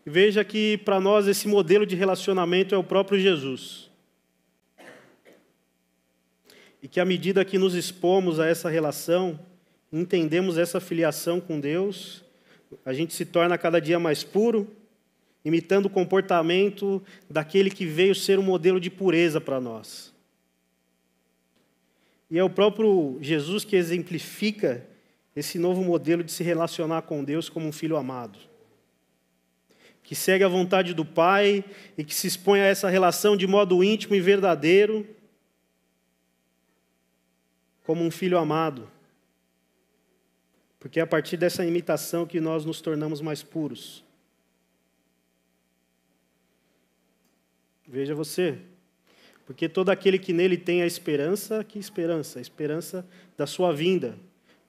Veja 0.04 0.42
que 0.42 0.78
para 0.78 0.98
nós 0.98 1.28
esse 1.28 1.46
modelo 1.46 1.84
de 1.84 1.94
relacionamento 1.94 2.74
é 2.74 2.78
o 2.78 2.82
próprio 2.82 3.20
Jesus. 3.20 3.90
E 6.82 6.88
que 6.88 6.98
à 6.98 7.04
medida 7.04 7.44
que 7.44 7.58
nos 7.58 7.74
expomos 7.74 8.40
a 8.40 8.46
essa 8.46 8.70
relação, 8.70 9.38
entendemos 9.92 10.56
essa 10.56 10.80
filiação 10.80 11.38
com 11.38 11.60
Deus, 11.60 12.24
a 12.82 12.94
gente 12.94 13.12
se 13.12 13.26
torna 13.26 13.58
cada 13.58 13.78
dia 13.78 13.98
mais 13.98 14.24
puro 14.24 14.74
imitando 15.44 15.84
o 15.84 15.90
comportamento 15.90 17.02
daquele 17.28 17.68
que 17.68 17.84
veio 17.84 18.14
ser 18.14 18.38
um 18.38 18.42
modelo 18.42 18.80
de 18.80 18.88
pureza 18.88 19.38
para 19.38 19.60
nós. 19.60 20.14
E 22.30 22.38
é 22.38 22.44
o 22.44 22.50
próprio 22.50 23.18
Jesus 23.20 23.64
que 23.64 23.74
exemplifica 23.74 24.86
esse 25.34 25.58
novo 25.58 25.82
modelo 25.82 26.22
de 26.22 26.30
se 26.30 26.44
relacionar 26.44 27.02
com 27.02 27.24
Deus 27.24 27.48
como 27.48 27.66
um 27.66 27.72
filho 27.72 27.96
amado. 27.96 28.38
Que 30.02 30.14
segue 30.14 30.44
a 30.44 30.48
vontade 30.48 30.94
do 30.94 31.04
Pai 31.04 31.64
e 31.98 32.04
que 32.04 32.14
se 32.14 32.26
expõe 32.26 32.60
a 32.60 32.66
essa 32.66 32.88
relação 32.88 33.36
de 33.36 33.46
modo 33.46 33.82
íntimo 33.82 34.14
e 34.14 34.20
verdadeiro, 34.20 35.06
como 37.84 38.04
um 38.04 38.10
filho 38.10 38.38
amado. 38.38 38.88
Porque 40.78 41.00
é 41.00 41.02
a 41.02 41.06
partir 41.06 41.36
dessa 41.36 41.64
imitação 41.64 42.26
que 42.26 42.40
nós 42.40 42.64
nos 42.64 42.80
tornamos 42.80 43.20
mais 43.20 43.42
puros. 43.42 44.04
Veja 47.86 48.14
você, 48.14 48.58
porque 49.50 49.68
todo 49.68 49.90
aquele 49.90 50.16
que 50.16 50.32
nele 50.32 50.56
tem 50.56 50.80
a 50.80 50.86
esperança, 50.86 51.64
que 51.64 51.76
esperança? 51.76 52.38
A 52.38 52.42
esperança 52.42 53.04
da 53.36 53.48
sua 53.48 53.72
vinda. 53.72 54.16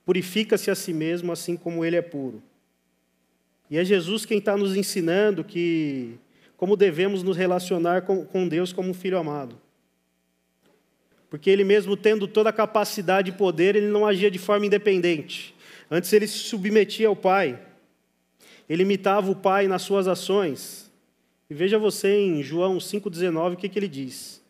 Purifica-se 0.03 0.71
a 0.71 0.75
si 0.75 0.91
mesmo, 0.91 1.31
assim 1.31 1.55
como 1.55 1.85
ele 1.85 1.97
é 1.97 2.01
puro. 2.01 2.41
E 3.69 3.77
é 3.77 3.85
Jesus 3.85 4.25
quem 4.25 4.39
está 4.39 4.57
nos 4.57 4.75
ensinando 4.75 5.43
que 5.43 6.15
como 6.57 6.75
devemos 6.75 7.21
nos 7.21 7.37
relacionar 7.37 8.01
com, 8.01 8.25
com 8.25 8.47
Deus 8.47 8.73
como 8.73 8.89
um 8.89 8.93
filho 8.95 9.19
amado. 9.19 9.55
Porque 11.29 11.51
ele 11.51 11.63
mesmo 11.63 11.95
tendo 11.95 12.27
toda 12.27 12.49
a 12.49 12.53
capacidade 12.53 13.29
e 13.29 13.33
poder, 13.33 13.75
ele 13.75 13.87
não 13.87 14.03
agia 14.03 14.31
de 14.31 14.39
forma 14.39 14.65
independente. 14.65 15.53
Antes 15.91 16.11
ele 16.11 16.25
se 16.25 16.39
submetia 16.39 17.07
ao 17.07 17.15
Pai. 17.15 17.61
Ele 18.67 18.81
imitava 18.81 19.29
o 19.29 19.35
Pai 19.35 19.67
nas 19.67 19.83
suas 19.83 20.07
ações. 20.07 20.91
E 21.47 21.53
veja 21.53 21.77
você 21.77 22.19
em 22.19 22.41
João 22.41 22.79
5,19 22.79 23.53
o 23.53 23.57
que, 23.57 23.69
que 23.69 23.77
ele 23.77 23.87
diz. 23.87 24.40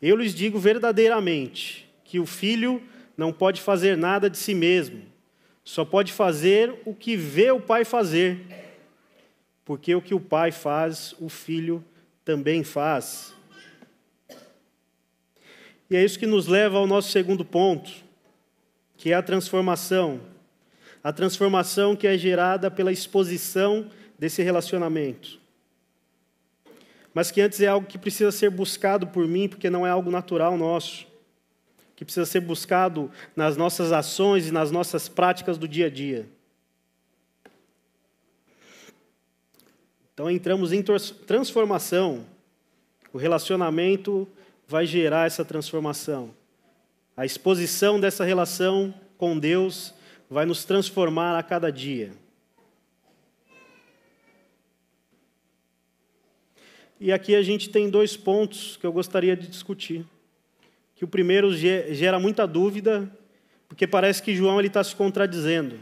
Eu 0.00 0.16
lhes 0.16 0.34
digo 0.34 0.58
verdadeiramente 0.58 1.88
que 2.04 2.20
o 2.20 2.26
filho 2.26 2.82
não 3.16 3.32
pode 3.32 3.60
fazer 3.60 3.96
nada 3.96 4.30
de 4.30 4.38
si 4.38 4.54
mesmo, 4.54 5.02
só 5.64 5.84
pode 5.84 6.12
fazer 6.12 6.74
o 6.84 6.94
que 6.94 7.16
vê 7.16 7.50
o 7.50 7.60
pai 7.60 7.84
fazer, 7.84 8.40
porque 9.64 9.94
o 9.94 10.00
que 10.00 10.14
o 10.14 10.20
pai 10.20 10.52
faz, 10.52 11.14
o 11.18 11.28
filho 11.28 11.84
também 12.24 12.62
faz. 12.62 13.34
E 15.90 15.96
é 15.96 16.04
isso 16.04 16.18
que 16.18 16.26
nos 16.26 16.46
leva 16.46 16.78
ao 16.78 16.86
nosso 16.86 17.10
segundo 17.10 17.44
ponto, 17.44 17.90
que 18.96 19.10
é 19.10 19.14
a 19.14 19.22
transformação. 19.22 20.20
A 21.02 21.12
transformação 21.12 21.96
que 21.96 22.06
é 22.06 22.16
gerada 22.16 22.70
pela 22.70 22.92
exposição 22.92 23.90
desse 24.18 24.42
relacionamento 24.42 25.37
mas 27.14 27.30
que 27.30 27.40
antes 27.40 27.60
é 27.60 27.66
algo 27.66 27.86
que 27.86 27.98
precisa 27.98 28.30
ser 28.30 28.50
buscado 28.50 29.06
por 29.06 29.26
mim, 29.26 29.48
porque 29.48 29.70
não 29.70 29.86
é 29.86 29.90
algo 29.90 30.10
natural 30.10 30.56
nosso, 30.56 31.06
que 31.96 32.04
precisa 32.04 32.26
ser 32.26 32.40
buscado 32.40 33.10
nas 33.34 33.56
nossas 33.56 33.92
ações 33.92 34.48
e 34.48 34.52
nas 34.52 34.70
nossas 34.70 35.08
práticas 35.08 35.58
do 35.58 35.66
dia 35.66 35.86
a 35.86 35.90
dia. 35.90 36.28
Então 40.14 40.30
entramos 40.30 40.72
em 40.72 40.82
transformação. 41.26 42.26
O 43.12 43.18
relacionamento 43.18 44.28
vai 44.66 44.84
gerar 44.84 45.26
essa 45.26 45.44
transformação. 45.44 46.34
A 47.16 47.24
exposição 47.24 47.98
dessa 47.98 48.24
relação 48.24 48.92
com 49.16 49.38
Deus 49.38 49.94
vai 50.28 50.44
nos 50.44 50.64
transformar 50.64 51.38
a 51.38 51.42
cada 51.42 51.70
dia. 51.70 52.12
E 57.00 57.12
aqui 57.12 57.34
a 57.36 57.42
gente 57.42 57.70
tem 57.70 57.88
dois 57.88 58.16
pontos 58.16 58.76
que 58.76 58.84
eu 58.84 58.92
gostaria 58.92 59.36
de 59.36 59.46
discutir. 59.46 60.04
Que 60.96 61.04
o 61.04 61.08
primeiro 61.08 61.54
gera 61.54 62.18
muita 62.18 62.46
dúvida, 62.46 63.08
porque 63.68 63.86
parece 63.86 64.20
que 64.20 64.34
João 64.34 64.60
está 64.60 64.82
se 64.82 64.96
contradizendo. 64.96 65.78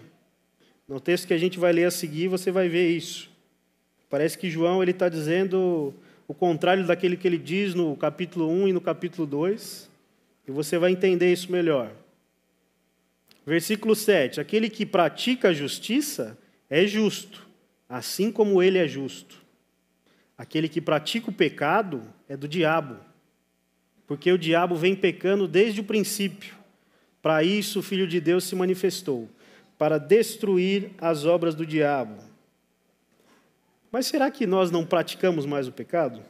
No 0.87 1.01
texto 1.01 1.27
que 1.27 1.33
a 1.33 1.39
gente 1.39 1.59
vai 1.59 1.73
ler 1.73 1.85
a 1.85 1.91
seguir, 1.91 2.29
você 2.29 2.51
vai 2.51 2.69
ver 2.69 2.91
isso. 2.91 3.31
Parece 4.11 4.37
que 4.37 4.51
João 4.51 4.85
está 4.85 5.09
dizendo 5.09 5.95
o 6.29 6.35
contrário 6.35 6.87
daquele 6.87 7.17
que 7.17 7.27
ele 7.27 7.39
diz 7.39 7.75
no 7.75 7.97
capítulo 7.97 8.49
1 8.51 8.69
e 8.69 8.73
no 8.73 8.81
capítulo 8.81 9.27
2, 9.27 9.91
e 10.47 10.51
você 10.51 10.77
vai 10.77 10.93
entender 10.93 11.33
isso 11.33 11.51
melhor. 11.51 11.91
Versículo 13.45 13.95
7: 13.95 14.41
Aquele 14.41 14.69
que 14.69 14.85
pratica 14.85 15.49
a 15.49 15.53
justiça 15.55 16.37
é 16.69 16.87
justo, 16.87 17.49
assim 17.89 18.31
como 18.31 18.63
ele 18.63 18.77
é 18.77 18.87
justo. 18.87 19.46
Aquele 20.37 20.68
que 20.68 20.81
pratica 20.81 21.31
o 21.31 21.33
pecado 21.33 22.03
é 22.29 22.37
do 22.37 22.46
diabo, 22.46 22.99
porque 24.07 24.31
o 24.31 24.38
diabo 24.38 24.77
vem 24.77 24.94
pecando 24.94 25.49
desde 25.49 25.81
o 25.81 25.85
princípio. 25.85 26.55
Para 27.22 27.42
isso 27.42 27.81
o 27.81 27.83
Filho 27.83 28.07
de 28.07 28.20
Deus 28.20 28.44
se 28.44 28.55
manifestou, 28.55 29.29
para 29.79 29.99
destruir 29.99 30.90
as 30.99 31.25
obras 31.25 31.55
do 31.55 31.64
diabo. 31.64 32.22
Mas 33.90 34.07
será 34.07 34.31
que 34.31 34.46
nós 34.46 34.70
não 34.70 34.85
praticamos 34.85 35.46
mais 35.46 35.66
o 35.66 35.72
pecado? 35.72 36.22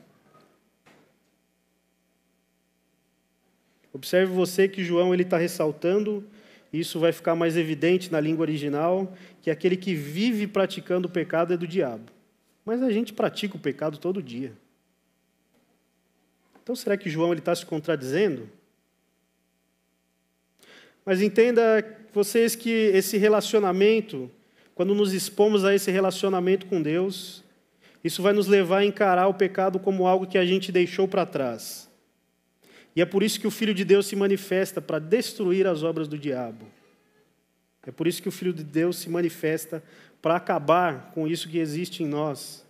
Observe 3.93 4.33
você 4.33 4.69
que 4.69 4.85
João 4.85 5.13
ele 5.13 5.23
está 5.23 5.37
ressaltando, 5.37 6.25
isso 6.73 7.01
vai 7.01 7.13
ficar 7.13 7.35
mais 7.35 7.57
evidente 7.57 8.13
na 8.13 8.21
língua 8.21 8.43
original, 8.43 9.13
que 9.43 9.51
aquele 9.51 9.77
que 9.77 9.95
vive 9.95 10.47
praticando 10.47 11.09
o 11.09 11.11
pecado 11.11 11.55
é 11.55 11.57
do 11.57 11.67
diabo. 11.67 12.16
Mas 12.67 12.83
a 12.83 12.91
gente 12.91 13.13
pratica 13.13 13.57
o 13.57 13.61
pecado 13.61 13.97
todo 13.97 14.21
dia. 14.21 14.53
Então 16.61 16.75
será 16.75 16.97
que 16.97 17.09
João 17.09 17.33
está 17.33 17.55
se 17.55 17.65
contradizendo? 17.65 18.51
Mas 21.05 21.23
entenda 21.23 21.63
vocês 22.13 22.57
que 22.57 22.69
esse 22.69 23.17
relacionamento, 23.17 24.29
quando 24.75 24.93
nos 24.93 25.13
expomos 25.13 25.65
a 25.65 25.73
esse 25.73 25.93
relacionamento 25.93 26.67
com 26.67 26.83
Deus, 26.83 27.45
isso 28.03 28.21
vai 28.21 28.33
nos 28.33 28.49
levar 28.49 28.79
a 28.79 28.85
encarar 28.85 29.29
o 29.29 29.35
pecado 29.35 29.79
como 29.79 30.09
algo 30.09 30.27
que 30.27 30.37
a 30.37 30.45
gente 30.45 30.73
deixou 30.73 31.07
para 31.07 31.25
trás. 31.25 31.89
E 32.97 33.01
é 33.01 33.05
por 33.05 33.23
isso 33.23 33.39
que 33.39 33.47
o 33.47 33.51
Filho 33.51 33.73
de 33.73 33.85
Deus 33.85 34.07
se 34.07 34.17
manifesta 34.17 34.81
para 34.81 34.99
destruir 34.99 35.69
as 35.69 35.85
obras 35.85 36.09
do 36.09 36.19
diabo. 36.19 36.67
É 37.87 37.93
por 37.93 38.09
isso 38.09 38.21
que 38.21 38.29
o 38.29 38.33
Filho 38.33 38.53
de 38.53 38.65
Deus 38.65 38.97
se 38.97 39.09
manifesta 39.09 39.85
para 40.21 40.37
acabar 40.37 41.11
com 41.15 41.27
isso 41.27 41.49
que 41.49 41.59
existe 41.59 42.03
em 42.03 42.07
nós, 42.07 42.65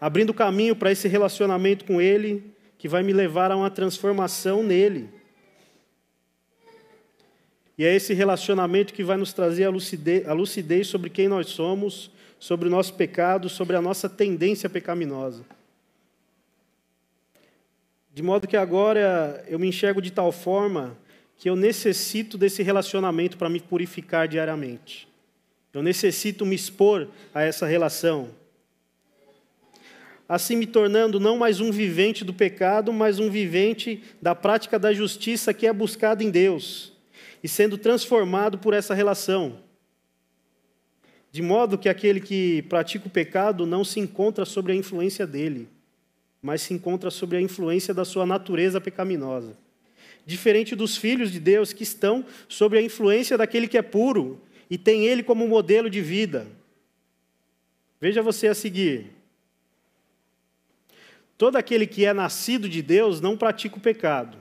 abrindo 0.00 0.34
caminho 0.34 0.74
para 0.74 0.90
esse 0.90 1.08
relacionamento 1.08 1.84
com 1.84 2.00
Ele, 2.00 2.52
que 2.78 2.88
vai 2.88 3.02
me 3.02 3.12
levar 3.12 3.50
a 3.50 3.56
uma 3.56 3.70
transformação 3.70 4.62
nele. 4.62 5.08
E 7.76 7.84
é 7.84 7.94
esse 7.94 8.14
relacionamento 8.14 8.92
que 8.92 9.02
vai 9.02 9.16
nos 9.16 9.32
trazer 9.32 9.64
a 9.64 9.70
lucidez, 9.70 10.28
a 10.28 10.32
lucidez 10.32 10.86
sobre 10.86 11.10
quem 11.10 11.26
nós 11.26 11.48
somos, 11.48 12.10
sobre 12.38 12.68
o 12.68 12.70
nosso 12.70 12.94
pecado, 12.94 13.48
sobre 13.48 13.74
a 13.74 13.82
nossa 13.82 14.08
tendência 14.08 14.68
pecaminosa. 14.68 15.44
De 18.12 18.22
modo 18.22 18.46
que 18.46 18.56
agora 18.56 19.44
eu 19.48 19.58
me 19.58 19.66
enxergo 19.66 20.00
de 20.00 20.12
tal 20.12 20.30
forma 20.30 20.96
que 21.36 21.50
eu 21.50 21.56
necessito 21.56 22.38
desse 22.38 22.62
relacionamento 22.62 23.36
para 23.36 23.48
me 23.48 23.60
purificar 23.60 24.28
diariamente. 24.28 25.08
Eu 25.74 25.82
necessito 25.82 26.46
me 26.46 26.54
expor 26.54 27.08
a 27.34 27.42
essa 27.42 27.66
relação. 27.66 28.30
Assim 30.28 30.54
me 30.54 30.66
tornando 30.66 31.18
não 31.18 31.36
mais 31.36 31.60
um 31.60 31.72
vivente 31.72 32.24
do 32.24 32.32
pecado, 32.32 32.92
mas 32.92 33.18
um 33.18 33.28
vivente 33.28 34.00
da 34.22 34.36
prática 34.36 34.78
da 34.78 34.92
justiça 34.94 35.52
que 35.52 35.66
é 35.66 35.72
buscada 35.72 36.22
em 36.22 36.30
Deus, 36.30 36.92
e 37.42 37.48
sendo 37.48 37.76
transformado 37.76 38.56
por 38.56 38.72
essa 38.72 38.94
relação. 38.94 39.58
De 41.32 41.42
modo 41.42 41.76
que 41.76 41.88
aquele 41.88 42.20
que 42.20 42.62
pratica 42.62 43.08
o 43.08 43.10
pecado 43.10 43.66
não 43.66 43.84
se 43.84 43.98
encontra 43.98 44.44
sobre 44.44 44.72
a 44.72 44.76
influência 44.76 45.26
dele, 45.26 45.68
mas 46.40 46.62
se 46.62 46.72
encontra 46.72 47.10
sobre 47.10 47.36
a 47.36 47.40
influência 47.40 47.92
da 47.92 48.04
sua 48.04 48.24
natureza 48.24 48.80
pecaminosa 48.80 49.56
diferente 50.26 50.74
dos 50.74 50.96
filhos 50.96 51.30
de 51.30 51.38
Deus 51.38 51.72
que 51.72 51.82
estão 51.82 52.24
sob 52.48 52.78
a 52.78 52.82
influência 52.82 53.36
daquele 53.36 53.68
que 53.68 53.76
é 53.76 53.82
puro 53.82 54.40
e 54.68 54.78
tem 54.78 55.06
ele 55.06 55.22
como 55.22 55.46
modelo 55.46 55.90
de 55.90 56.00
vida. 56.00 56.46
Veja 58.00 58.22
você 58.22 58.48
a 58.48 58.54
seguir. 58.54 59.10
Todo 61.36 61.56
aquele 61.56 61.86
que 61.86 62.04
é 62.04 62.12
nascido 62.12 62.68
de 62.68 62.82
Deus 62.82 63.20
não 63.20 63.36
pratica 63.36 63.76
o 63.76 63.80
pecado. 63.80 64.38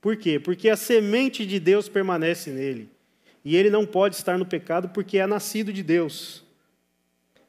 Por 0.00 0.16
quê? 0.16 0.38
Porque 0.38 0.68
a 0.68 0.76
semente 0.76 1.46
de 1.46 1.58
Deus 1.58 1.88
permanece 1.88 2.50
nele. 2.50 2.88
E 3.44 3.56
ele 3.56 3.70
não 3.70 3.86
pode 3.86 4.16
estar 4.16 4.38
no 4.38 4.46
pecado 4.46 4.88
porque 4.90 5.18
é 5.18 5.26
nascido 5.26 5.72
de 5.72 5.82
Deus. 5.82 6.44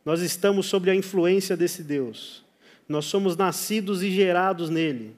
Nós 0.06 0.21
estamos 0.21 0.67
sob 0.67 0.89
a 0.89 0.95
influência 0.95 1.58
desse 1.58 1.84
Deus. 1.84 2.45
Nós 2.88 3.06
somos 3.06 3.36
nascidos 3.36 4.01
e 4.01 4.10
gerados 4.10 4.69
nele 4.69 5.15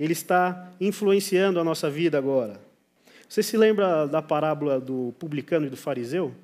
ele 0.00 0.14
está 0.14 0.72
influenciando 0.80 1.60
a 1.60 1.64
nossa 1.64 1.90
vida 1.90 2.16
agora. 2.16 2.58
Você 3.30 3.44
se 3.44 3.56
lembra 3.56 4.08
da 4.08 4.20
parábola 4.20 4.80
do 4.80 5.14
publicano 5.16 5.64
e 5.64 5.70
do 5.70 5.76
fariseu? 5.76 6.34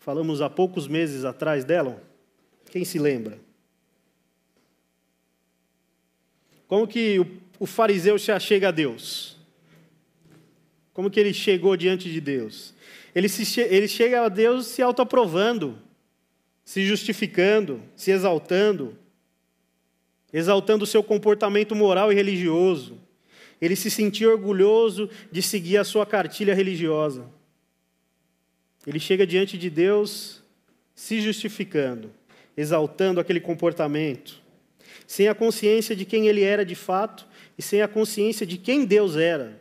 Falamos 0.00 0.42
há 0.42 0.50
poucos 0.50 0.88
meses 0.88 1.24
atrás 1.24 1.64
dela. 1.64 2.02
Quem 2.68 2.84
se 2.84 2.98
lembra? 2.98 3.38
Como 6.66 6.84
que 6.88 7.24
o, 7.60 7.64
fariseu 7.64 8.18
se 8.18 8.32
achega 8.32 8.68
a 8.68 8.72
Deus? 8.72 9.36
Como 10.92 11.08
que 11.08 11.20
ele 11.20 11.32
chegou 11.32 11.76
diante 11.76 12.10
de 12.10 12.20
Deus? 12.20 12.74
Ele, 13.14 13.28
se, 13.28 13.60
ele 13.60 13.86
chega 13.86 14.24
a 14.24 14.28
Deus 14.28 14.66
se 14.66 14.82
autoaprovando, 14.82 15.78
se 16.64 16.84
justificando, 16.84 17.80
se 17.94 18.10
exaltando, 18.10 18.98
exaltando 20.32 20.82
o 20.82 20.88
seu 20.88 21.04
comportamento 21.04 21.76
moral 21.76 22.10
e 22.10 22.16
religioso. 22.16 22.98
Ele 23.60 23.76
se 23.76 23.90
sentia 23.90 24.30
orgulhoso 24.30 25.10
de 25.30 25.42
seguir 25.42 25.76
a 25.76 25.84
sua 25.84 26.06
cartilha 26.06 26.54
religiosa. 26.54 27.26
Ele 28.86 28.98
chega 28.98 29.26
diante 29.26 29.58
de 29.58 29.68
Deus 29.68 30.42
se 30.94 31.20
justificando, 31.20 32.10
exaltando 32.56 33.20
aquele 33.20 33.40
comportamento, 33.40 34.40
sem 35.06 35.28
a 35.28 35.34
consciência 35.34 35.94
de 35.94 36.04
quem 36.04 36.26
ele 36.26 36.42
era 36.42 36.64
de 36.64 36.74
fato 36.74 37.26
e 37.58 37.62
sem 37.62 37.82
a 37.82 37.88
consciência 37.88 38.46
de 38.46 38.56
quem 38.56 38.84
Deus 38.84 39.16
era. 39.16 39.60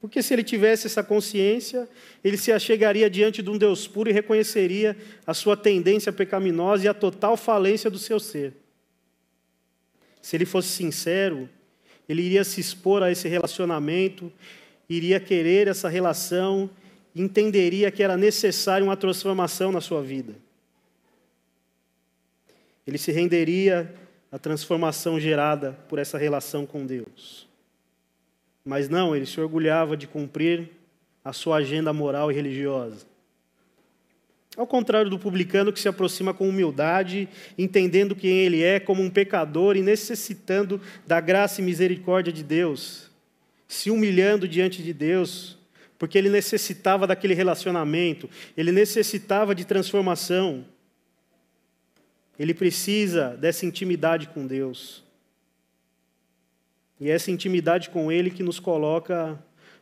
Porque 0.00 0.22
se 0.22 0.32
ele 0.32 0.42
tivesse 0.42 0.86
essa 0.86 1.02
consciência, 1.02 1.88
ele 2.24 2.38
se 2.38 2.50
achegaria 2.50 3.10
diante 3.10 3.42
de 3.42 3.50
um 3.50 3.58
Deus 3.58 3.86
puro 3.86 4.08
e 4.08 4.12
reconheceria 4.12 4.96
a 5.26 5.34
sua 5.34 5.56
tendência 5.56 6.12
pecaminosa 6.12 6.84
e 6.86 6.88
a 6.88 6.94
total 6.94 7.36
falência 7.36 7.90
do 7.90 7.98
seu 7.98 8.18
ser. 8.18 8.54
Se 10.22 10.36
ele 10.36 10.46
fosse 10.46 10.68
sincero, 10.68 11.48
ele 12.10 12.22
iria 12.22 12.42
se 12.42 12.60
expor 12.60 13.04
a 13.04 13.10
esse 13.12 13.28
relacionamento, 13.28 14.32
iria 14.88 15.20
querer 15.20 15.68
essa 15.68 15.88
relação, 15.88 16.68
entenderia 17.14 17.88
que 17.88 18.02
era 18.02 18.16
necessária 18.16 18.84
uma 18.84 18.96
transformação 18.96 19.70
na 19.70 19.80
sua 19.80 20.02
vida. 20.02 20.34
Ele 22.84 22.98
se 22.98 23.12
renderia 23.12 23.94
a 24.32 24.40
transformação 24.40 25.20
gerada 25.20 25.78
por 25.88 26.00
essa 26.00 26.18
relação 26.18 26.66
com 26.66 26.84
Deus. 26.84 27.46
Mas 28.64 28.88
não, 28.88 29.14
ele 29.14 29.24
se 29.24 29.40
orgulhava 29.40 29.96
de 29.96 30.08
cumprir 30.08 30.68
a 31.24 31.32
sua 31.32 31.58
agenda 31.58 31.92
moral 31.92 32.32
e 32.32 32.34
religiosa. 32.34 33.06
Ao 34.56 34.66
contrário 34.66 35.08
do 35.08 35.18
publicano 35.18 35.72
que 35.72 35.80
se 35.80 35.88
aproxima 35.88 36.34
com 36.34 36.48
humildade, 36.48 37.28
entendendo 37.56 38.16
quem 38.16 38.38
ele 38.38 38.62
é 38.62 38.80
como 38.80 39.02
um 39.02 39.08
pecador 39.08 39.76
e 39.76 39.82
necessitando 39.82 40.80
da 41.06 41.20
graça 41.20 41.60
e 41.60 41.64
misericórdia 41.64 42.32
de 42.32 42.42
Deus, 42.42 43.10
se 43.68 43.90
humilhando 43.90 44.48
diante 44.48 44.82
de 44.82 44.92
Deus, 44.92 45.56
porque 45.98 46.18
ele 46.18 46.28
necessitava 46.28 47.06
daquele 47.06 47.34
relacionamento, 47.34 48.28
ele 48.56 48.72
necessitava 48.72 49.54
de 49.54 49.64
transformação. 49.64 50.64
Ele 52.38 52.54
precisa 52.54 53.36
dessa 53.36 53.66
intimidade 53.66 54.28
com 54.28 54.46
Deus. 54.46 55.04
E 56.98 57.10
é 57.10 57.14
essa 57.14 57.30
intimidade 57.30 57.90
com 57.90 58.10
Ele 58.10 58.30
que 58.30 58.42
nos 58.42 58.58
coloca 58.58 59.38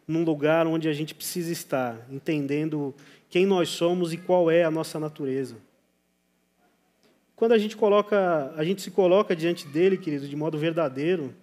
num 0.06 0.24
lugar 0.24 0.66
onde 0.66 0.88
a 0.88 0.92
gente 0.92 1.14
precisa 1.14 1.52
estar, 1.52 2.06
entendendo 2.10 2.94
quem 3.30 3.46
nós 3.46 3.68
somos 3.68 4.12
e 4.12 4.16
qual 4.16 4.50
é 4.50 4.64
a 4.64 4.70
nossa 4.70 4.98
natureza. 4.98 5.56
Quando 7.36 7.52
a 7.52 7.58
gente 7.58 7.76
coloca, 7.76 8.52
a 8.56 8.64
gente 8.64 8.82
se 8.82 8.90
coloca 8.90 9.36
diante 9.36 9.66
dele, 9.66 9.96
querido, 9.96 10.26
de 10.26 10.34
modo 10.34 10.58
verdadeiro, 10.58 11.34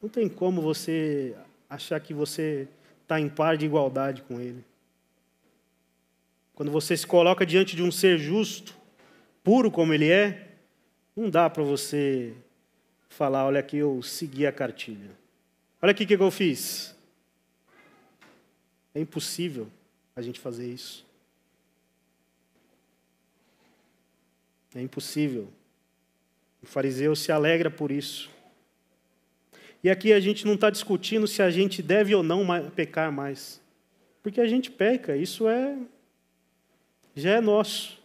não 0.00 0.08
tem 0.08 0.28
como 0.28 0.60
você 0.60 1.36
achar 1.70 2.00
que 2.00 2.12
você 2.12 2.66
está 3.02 3.20
em 3.20 3.28
par 3.28 3.56
de 3.56 3.66
igualdade 3.66 4.22
com 4.22 4.40
ele. 4.40 4.64
Quando 6.54 6.72
você 6.72 6.96
se 6.96 7.06
coloca 7.06 7.46
diante 7.46 7.76
de 7.76 7.82
um 7.82 7.92
ser 7.92 8.18
justo, 8.18 8.74
puro 9.44 9.70
como 9.70 9.94
ele 9.94 10.10
é, 10.10 10.48
não 11.14 11.30
dá 11.30 11.48
para 11.48 11.62
você 11.62 12.34
falar, 13.08 13.46
olha 13.46 13.60
aqui, 13.60 13.76
eu 13.76 14.02
segui 14.02 14.46
a 14.46 14.52
cartilha. 14.52 15.10
Olha 15.80 15.92
aqui 15.92 16.04
o 16.04 16.06
que 16.06 16.14
eu 16.14 16.30
fiz. 16.30 16.94
É 18.94 19.00
impossível 19.00 19.68
a 20.14 20.22
gente 20.22 20.40
fazer 20.40 20.66
isso. 20.66 21.04
É 24.74 24.80
impossível. 24.80 25.48
O 26.62 26.66
fariseu 26.66 27.14
se 27.14 27.32
alegra 27.32 27.70
por 27.70 27.90
isso. 27.90 28.30
E 29.82 29.90
aqui 29.90 30.12
a 30.12 30.20
gente 30.20 30.46
não 30.46 30.54
está 30.54 30.70
discutindo 30.70 31.26
se 31.26 31.42
a 31.42 31.50
gente 31.50 31.82
deve 31.82 32.14
ou 32.14 32.22
não 32.22 32.46
pecar 32.70 33.10
mais. 33.10 33.60
Porque 34.22 34.40
a 34.40 34.46
gente 34.46 34.70
peca, 34.70 35.16
isso 35.16 35.48
é 35.48 35.76
já 37.14 37.32
é 37.32 37.40
nosso. 37.40 38.00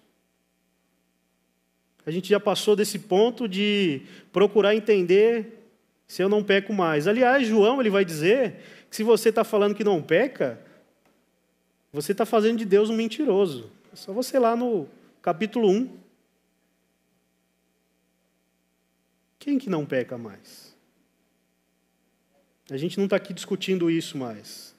A 2.06 2.12
gente 2.12 2.30
já 2.30 2.40
passou 2.40 2.76
desse 2.76 3.00
ponto 3.00 3.48
de 3.48 4.02
procurar 4.32 4.76
entender 4.76 5.70
se 6.08 6.24
eu 6.24 6.30
não 6.30 6.44
peco 6.44 6.74
mais. 6.74 7.08
Aliás, 7.08 7.46
João 7.46 7.80
ele 7.80 7.90
vai 7.90 8.04
dizer 8.04 8.56
que 8.90 8.96
se 8.96 9.04
você 9.04 9.30
está 9.30 9.44
falando 9.44 9.76
que 9.76 9.84
não 9.84 10.02
peca, 10.02 10.60
você 12.02 12.12
está 12.12 12.28
fazendo 12.28 12.60
de 12.60 12.66
Deus 12.66 12.92
um 12.92 12.96
mentiroso. 12.96 13.72
É 13.92 13.96
só 13.96 14.14
você 14.14 14.38
lá 14.38 14.56
no 14.56 14.88
capítulo 15.20 15.68
1. 15.68 15.98
Quem 19.40 19.58
que 19.58 19.68
não 19.68 19.84
peca 19.84 20.16
mais? 20.16 20.76
A 22.70 22.78
gente 22.78 22.98
não 22.98 23.06
está 23.06 23.16
aqui 23.16 23.34
discutindo 23.34 23.90
isso 23.90 24.16
mais. 24.16 24.76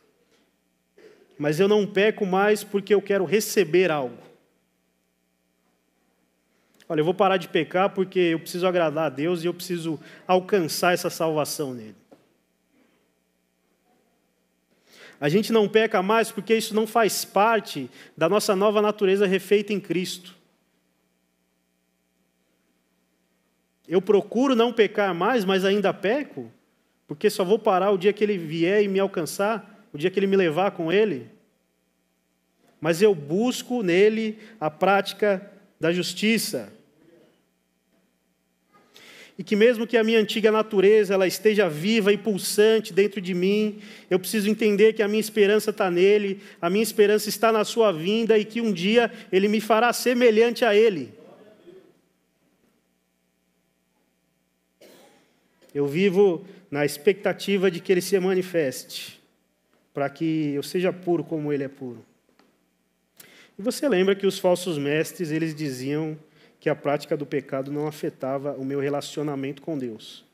Mas 1.36 1.58
eu 1.58 1.66
não 1.66 1.86
peco 1.86 2.24
mais 2.24 2.62
porque 2.62 2.94
eu 2.94 3.02
quero 3.02 3.24
receber 3.24 3.90
algo. 3.90 4.18
Olha, 6.88 7.00
eu 7.00 7.04
vou 7.04 7.14
parar 7.14 7.36
de 7.36 7.48
pecar 7.48 7.90
porque 7.90 8.18
eu 8.18 8.38
preciso 8.38 8.66
agradar 8.66 9.06
a 9.06 9.10
Deus 9.10 9.42
e 9.42 9.46
eu 9.46 9.54
preciso 9.54 9.98
alcançar 10.26 10.94
essa 10.94 11.10
salvação 11.10 11.74
nele. 11.74 11.96
A 15.20 15.28
gente 15.28 15.52
não 15.52 15.68
peca 15.68 16.02
mais 16.02 16.30
porque 16.30 16.54
isso 16.54 16.74
não 16.74 16.86
faz 16.86 17.24
parte 17.24 17.90
da 18.16 18.28
nossa 18.28 18.54
nova 18.54 18.80
natureza 18.80 19.26
refeita 19.26 19.72
em 19.72 19.80
Cristo. 19.80 20.36
Eu 23.86 24.00
procuro 24.00 24.54
não 24.54 24.72
pecar 24.72 25.14
mais, 25.14 25.44
mas 25.44 25.64
ainda 25.64 25.92
peco, 25.94 26.52
porque 27.06 27.30
só 27.30 27.44
vou 27.44 27.58
parar 27.58 27.90
o 27.90 27.98
dia 27.98 28.12
que 28.12 28.22
ele 28.22 28.38
vier 28.38 28.82
e 28.82 28.88
me 28.88 29.00
alcançar, 29.00 29.88
o 29.92 29.98
dia 29.98 30.10
que 30.10 30.18
ele 30.18 30.26
me 30.26 30.36
levar 30.36 30.72
com 30.72 30.92
ele. 30.92 31.28
Mas 32.80 33.02
eu 33.02 33.14
busco 33.14 33.82
nele 33.82 34.38
a 34.60 34.70
prática 34.70 35.50
da 35.80 35.92
justiça 35.92 36.72
e 39.38 39.44
que 39.44 39.54
mesmo 39.54 39.86
que 39.86 39.96
a 39.96 40.02
minha 40.02 40.18
antiga 40.18 40.50
natureza 40.50 41.14
ela 41.14 41.26
esteja 41.26 41.68
viva 41.68 42.12
e 42.12 42.18
pulsante 42.18 42.92
dentro 42.92 43.20
de 43.20 43.32
mim, 43.34 43.78
eu 44.10 44.18
preciso 44.18 44.50
entender 44.50 44.94
que 44.94 45.02
a 45.02 45.06
minha 45.06 45.20
esperança 45.20 45.70
está 45.70 45.88
nele, 45.88 46.42
a 46.60 46.68
minha 46.68 46.82
esperança 46.82 47.28
está 47.28 47.52
na 47.52 47.64
sua 47.64 47.92
vinda 47.92 48.36
e 48.36 48.44
que 48.44 48.60
um 48.60 48.72
dia 48.72 49.12
ele 49.30 49.46
me 49.46 49.60
fará 49.60 49.92
semelhante 49.92 50.64
a 50.64 50.74
ele. 50.74 51.12
Eu 55.72 55.86
vivo 55.86 56.44
na 56.68 56.84
expectativa 56.84 57.70
de 57.70 57.78
que 57.78 57.92
ele 57.92 58.00
se 58.00 58.18
manifeste, 58.18 59.20
para 59.94 60.10
que 60.10 60.54
eu 60.54 60.64
seja 60.64 60.92
puro 60.92 61.22
como 61.22 61.52
ele 61.52 61.62
é 61.62 61.68
puro. 61.68 62.04
E 63.56 63.62
você 63.62 63.88
lembra 63.88 64.16
que 64.16 64.26
os 64.26 64.38
falsos 64.38 64.78
mestres, 64.78 65.30
eles 65.30 65.54
diziam 65.54 66.18
que 66.60 66.68
a 66.68 66.74
prática 66.74 67.16
do 67.16 67.24
pecado 67.24 67.70
não 67.70 67.86
afetava 67.86 68.52
o 68.54 68.64
meu 68.64 68.80
relacionamento 68.80 69.62
com 69.62 69.78
Deus. 69.78 70.24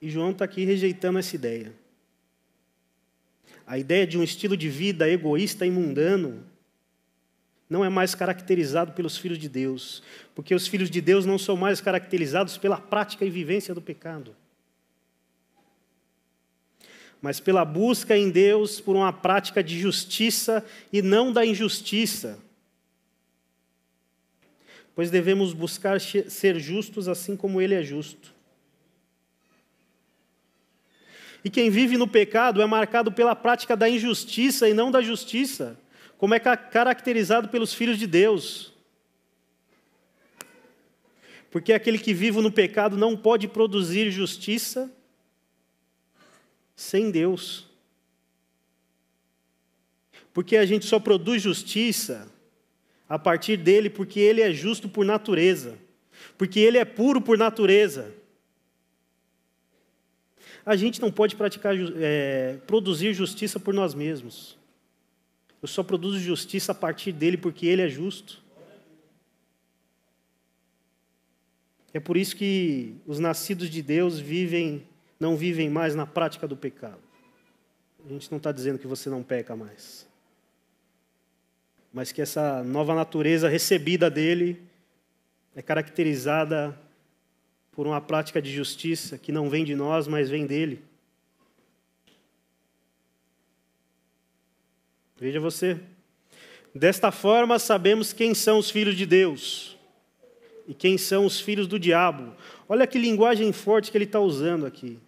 E 0.00 0.10
João 0.10 0.32
está 0.32 0.44
aqui 0.44 0.64
rejeitando 0.64 1.18
essa 1.18 1.34
ideia. 1.34 1.72
A 3.66 3.78
ideia 3.78 4.06
de 4.06 4.18
um 4.18 4.22
estilo 4.22 4.56
de 4.56 4.68
vida 4.68 5.08
egoísta 5.08 5.64
e 5.64 5.70
mundano 5.70 6.44
não 7.70 7.84
é 7.84 7.88
mais 7.88 8.14
caracterizado 8.14 8.92
pelos 8.92 9.16
filhos 9.16 9.38
de 9.38 9.48
Deus, 9.48 10.02
porque 10.34 10.54
os 10.54 10.66
filhos 10.66 10.90
de 10.90 11.00
Deus 11.00 11.24
não 11.24 11.38
são 11.38 11.56
mais 11.56 11.80
caracterizados 11.80 12.58
pela 12.58 12.78
prática 12.78 13.24
e 13.24 13.30
vivência 13.30 13.74
do 13.74 13.80
pecado, 13.80 14.36
mas 17.22 17.40
pela 17.40 17.64
busca 17.64 18.14
em 18.14 18.28
Deus 18.28 18.78
por 18.80 18.94
uma 18.94 19.12
prática 19.12 19.62
de 19.62 19.78
justiça 19.78 20.62
e 20.92 21.00
não 21.00 21.32
da 21.32 21.46
injustiça 21.46 22.38
pois 24.94 25.10
devemos 25.10 25.52
buscar 25.52 26.00
ser 26.00 26.58
justos 26.58 27.08
assim 27.08 27.36
como 27.36 27.60
Ele 27.60 27.74
é 27.74 27.82
justo. 27.82 28.32
E 31.44 31.50
quem 31.50 31.70
vive 31.70 31.96
no 31.96 32.06
pecado 32.06 32.62
é 32.62 32.66
marcado 32.66 33.10
pela 33.10 33.34
prática 33.34 33.76
da 33.76 33.88
injustiça 33.88 34.68
e 34.68 34.74
não 34.74 34.90
da 34.90 35.02
justiça, 35.02 35.78
como 36.16 36.34
é 36.34 36.38
caracterizado 36.38 37.48
pelos 37.48 37.74
filhos 37.74 37.98
de 37.98 38.06
Deus. 38.06 38.72
Porque 41.50 41.72
aquele 41.72 41.98
que 41.98 42.14
vive 42.14 42.40
no 42.40 42.50
pecado 42.50 42.96
não 42.96 43.16
pode 43.16 43.48
produzir 43.48 44.10
justiça 44.10 44.90
sem 46.74 47.10
Deus. 47.10 47.66
Porque 50.32 50.56
a 50.56 50.64
gente 50.64 50.86
só 50.86 50.98
produz 50.98 51.42
justiça 51.42 52.31
a 53.12 53.18
partir 53.18 53.58
dele, 53.58 53.90
porque 53.90 54.18
ele 54.18 54.40
é 54.40 54.50
justo 54.54 54.88
por 54.88 55.04
natureza, 55.04 55.78
porque 56.38 56.58
ele 56.58 56.78
é 56.78 56.84
puro 56.86 57.20
por 57.20 57.36
natureza. 57.36 58.10
A 60.64 60.74
gente 60.76 60.98
não 60.98 61.12
pode 61.12 61.36
praticar, 61.36 61.74
é, 61.96 62.56
produzir 62.66 63.12
justiça 63.12 63.60
por 63.60 63.74
nós 63.74 63.92
mesmos. 63.92 64.56
Eu 65.60 65.68
só 65.68 65.82
produzo 65.82 66.18
justiça 66.18 66.72
a 66.72 66.74
partir 66.74 67.12
dele, 67.12 67.36
porque 67.36 67.66
ele 67.66 67.82
é 67.82 67.88
justo. 67.88 68.42
É 71.92 72.00
por 72.00 72.16
isso 72.16 72.34
que 72.34 72.94
os 73.06 73.18
nascidos 73.18 73.68
de 73.68 73.82
Deus 73.82 74.18
vivem, 74.18 74.86
não 75.20 75.36
vivem 75.36 75.68
mais 75.68 75.94
na 75.94 76.06
prática 76.06 76.48
do 76.48 76.56
pecado. 76.56 77.02
A 78.06 78.08
gente 78.08 78.30
não 78.30 78.38
está 78.38 78.50
dizendo 78.50 78.78
que 78.78 78.86
você 78.86 79.10
não 79.10 79.22
peca 79.22 79.54
mais, 79.54 80.08
mas 81.92 82.10
que 82.10 82.22
essa 82.22 82.64
nova 82.64 82.94
natureza 82.94 83.48
recebida 83.48 84.08
dele 84.08 84.62
é 85.54 85.60
caracterizada 85.60 86.78
por 87.70 87.86
uma 87.86 88.00
prática 88.00 88.40
de 88.40 88.50
justiça 88.50 89.18
que 89.18 89.30
não 89.30 89.50
vem 89.50 89.64
de 89.64 89.74
nós, 89.74 90.06
mas 90.06 90.30
vem 90.30 90.46
dele. 90.46 90.82
Veja 95.18 95.38
você. 95.38 95.78
Desta 96.74 97.12
forma, 97.12 97.58
sabemos 97.58 98.12
quem 98.12 98.34
são 98.34 98.58
os 98.58 98.70
filhos 98.70 98.96
de 98.96 99.04
Deus 99.04 99.76
e 100.66 100.74
quem 100.74 100.96
são 100.96 101.26
os 101.26 101.40
filhos 101.40 101.66
do 101.66 101.78
diabo. 101.78 102.34
Olha 102.68 102.86
que 102.86 102.98
linguagem 102.98 103.52
forte 103.52 103.90
que 103.90 103.96
ele 103.96 104.04
está 104.04 104.20
usando 104.20 104.64
aqui. 104.64 104.98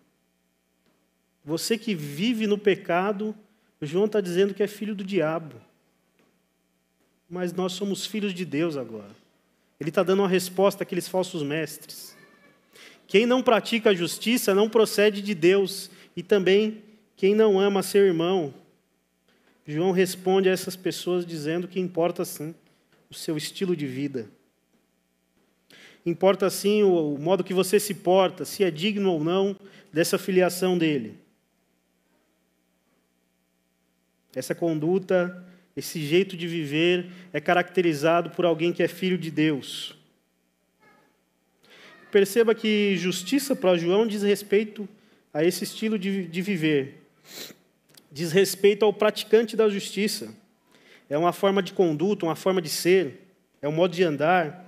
Você 1.44 1.78
que 1.78 1.94
vive 1.94 2.46
no 2.46 2.58
pecado, 2.58 3.34
João 3.80 4.04
está 4.04 4.20
dizendo 4.20 4.54
que 4.54 4.62
é 4.62 4.66
filho 4.66 4.94
do 4.94 5.04
diabo. 5.04 5.56
Mas 7.34 7.52
nós 7.52 7.72
somos 7.72 8.06
filhos 8.06 8.32
de 8.32 8.44
Deus 8.44 8.76
agora. 8.76 9.10
Ele 9.80 9.88
está 9.88 10.04
dando 10.04 10.20
uma 10.20 10.28
resposta 10.28 10.84
àqueles 10.84 11.08
falsos 11.08 11.42
mestres. 11.42 12.16
Quem 13.08 13.26
não 13.26 13.42
pratica 13.42 13.90
a 13.90 13.94
justiça 13.94 14.54
não 14.54 14.68
procede 14.70 15.20
de 15.20 15.34
Deus, 15.34 15.90
e 16.14 16.22
também 16.22 16.84
quem 17.16 17.34
não 17.34 17.58
ama 17.58 17.82
seu 17.82 18.06
irmão. 18.06 18.54
João 19.66 19.90
responde 19.90 20.48
a 20.48 20.52
essas 20.52 20.76
pessoas 20.76 21.26
dizendo 21.26 21.66
que 21.66 21.80
importa 21.80 22.24
sim 22.24 22.54
o 23.10 23.14
seu 23.14 23.36
estilo 23.36 23.74
de 23.74 23.88
vida. 23.88 24.30
Importa 26.06 26.48
sim 26.48 26.84
o, 26.84 27.18
modo 27.18 27.42
que 27.42 27.52
você 27.52 27.80
se 27.80 27.94
porta, 27.94 28.44
se 28.44 28.62
é 28.62 28.70
digno 28.70 29.10
ou 29.10 29.24
não 29.24 29.56
dessa 29.92 30.18
filiação 30.18 30.78
dele. 30.78 31.18
Essa 34.32 34.54
conduta, 34.54 35.44
esse 35.76 36.04
jeito 36.04 36.36
de 36.36 36.46
viver 36.46 37.06
é 37.32 37.40
caracterizado 37.40 38.30
por 38.30 38.44
alguém 38.44 38.72
que 38.72 38.82
é 38.82 38.88
filho 38.88 39.18
de 39.18 39.30
Deus. 39.30 39.96
Perceba 42.10 42.54
que 42.54 42.96
justiça 42.96 43.56
para 43.56 43.76
João 43.76 44.06
diz 44.06 44.22
respeito 44.22 44.88
a 45.32 45.42
esse 45.42 45.64
estilo 45.64 45.98
de, 45.98 46.26
de 46.28 46.42
viver, 46.42 47.02
diz 48.10 48.30
respeito 48.30 48.84
ao 48.84 48.92
praticante 48.92 49.56
da 49.56 49.68
justiça. 49.68 50.32
É 51.10 51.18
uma 51.18 51.32
forma 51.32 51.60
de 51.60 51.72
conduta, 51.72 52.24
uma 52.24 52.36
forma 52.36 52.62
de 52.62 52.68
ser, 52.68 53.26
é 53.60 53.68
um 53.68 53.72
modo 53.72 53.94
de 53.94 54.04
andar. 54.04 54.64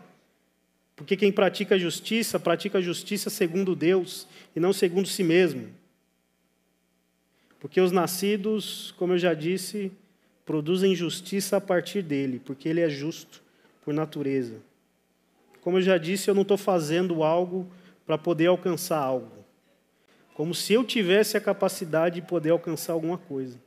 Porque 0.96 1.16
quem 1.16 1.30
pratica 1.30 1.76
a 1.76 1.78
justiça, 1.78 2.40
pratica 2.40 2.78
a 2.78 2.80
justiça 2.80 3.30
segundo 3.30 3.76
Deus 3.76 4.26
e 4.56 4.60
não 4.60 4.72
segundo 4.72 5.06
si 5.06 5.22
mesmo. 5.22 5.68
Porque 7.60 7.80
os 7.80 7.92
nascidos, 7.92 8.92
como 8.96 9.12
eu 9.12 9.18
já 9.18 9.34
disse, 9.34 9.92
produzem 10.46 10.94
justiça 10.94 11.56
a 11.56 11.60
partir 11.60 12.00
dele, 12.02 12.40
porque 12.42 12.68
ele 12.68 12.80
é 12.80 12.88
justo 12.88 13.42
por 13.84 13.92
natureza. 13.92 14.54
Como 15.60 15.78
eu 15.78 15.82
já 15.82 15.98
disse, 15.98 16.30
eu 16.30 16.34
não 16.34 16.42
estou 16.42 16.56
fazendo 16.56 17.24
algo 17.24 17.68
para 18.06 18.16
poder 18.16 18.46
alcançar 18.46 18.98
algo. 18.98 19.44
Como 20.32 20.54
se 20.54 20.72
eu 20.72 20.84
tivesse 20.84 21.36
a 21.36 21.40
capacidade 21.40 22.20
de 22.20 22.26
poder 22.26 22.50
alcançar 22.50 22.92
alguma 22.92 23.18
coisa. 23.18 23.58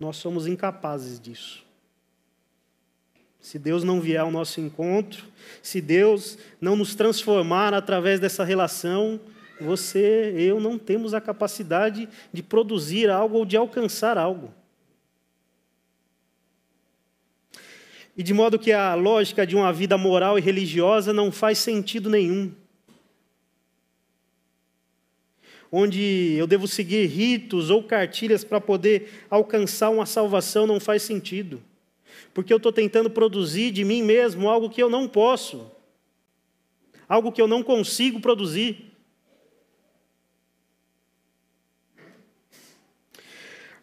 Nós 0.00 0.16
somos 0.16 0.46
incapazes 0.46 1.20
disso. 1.20 1.62
Se 3.40 3.58
Deus 3.58 3.84
não 3.84 4.00
vier 4.00 4.20
ao 4.20 4.30
nosso 4.30 4.58
encontro, 4.58 5.26
se 5.62 5.80
Deus 5.82 6.38
não 6.58 6.76
nos 6.76 6.94
transformar 6.94 7.74
através 7.74 8.18
dessa 8.18 8.42
relação, 8.42 9.20
você, 9.60 10.34
eu 10.36 10.60
não 10.60 10.78
temos 10.78 11.14
a 11.14 11.20
capacidade 11.20 12.08
de 12.32 12.42
produzir 12.42 13.08
algo 13.10 13.38
ou 13.38 13.44
de 13.44 13.56
alcançar 13.56 14.18
algo. 14.18 14.52
E 18.16 18.22
de 18.22 18.32
modo 18.32 18.58
que 18.58 18.72
a 18.72 18.94
lógica 18.94 19.46
de 19.46 19.56
uma 19.56 19.72
vida 19.72 19.98
moral 19.98 20.38
e 20.38 20.42
religiosa 20.42 21.12
não 21.12 21.32
faz 21.32 21.58
sentido 21.58 22.08
nenhum. 22.08 22.52
Onde 25.70 26.34
eu 26.38 26.46
devo 26.46 26.68
seguir 26.68 27.06
ritos 27.06 27.70
ou 27.70 27.82
cartilhas 27.82 28.44
para 28.44 28.60
poder 28.60 29.24
alcançar 29.28 29.90
uma 29.90 30.06
salvação 30.06 30.66
não 30.66 30.78
faz 30.78 31.02
sentido 31.02 31.60
porque 32.34 32.52
eu 32.52 32.56
estou 32.56 32.72
tentando 32.72 33.08
produzir 33.08 33.70
de 33.70 33.84
mim 33.84 34.02
mesmo 34.02 34.48
algo 34.48 34.68
que 34.68 34.82
eu 34.82 34.90
não 34.90 35.08
posso, 35.08 35.70
algo 37.08 37.30
que 37.30 37.40
eu 37.40 37.46
não 37.46 37.62
consigo 37.62 38.20
produzir. 38.20 38.92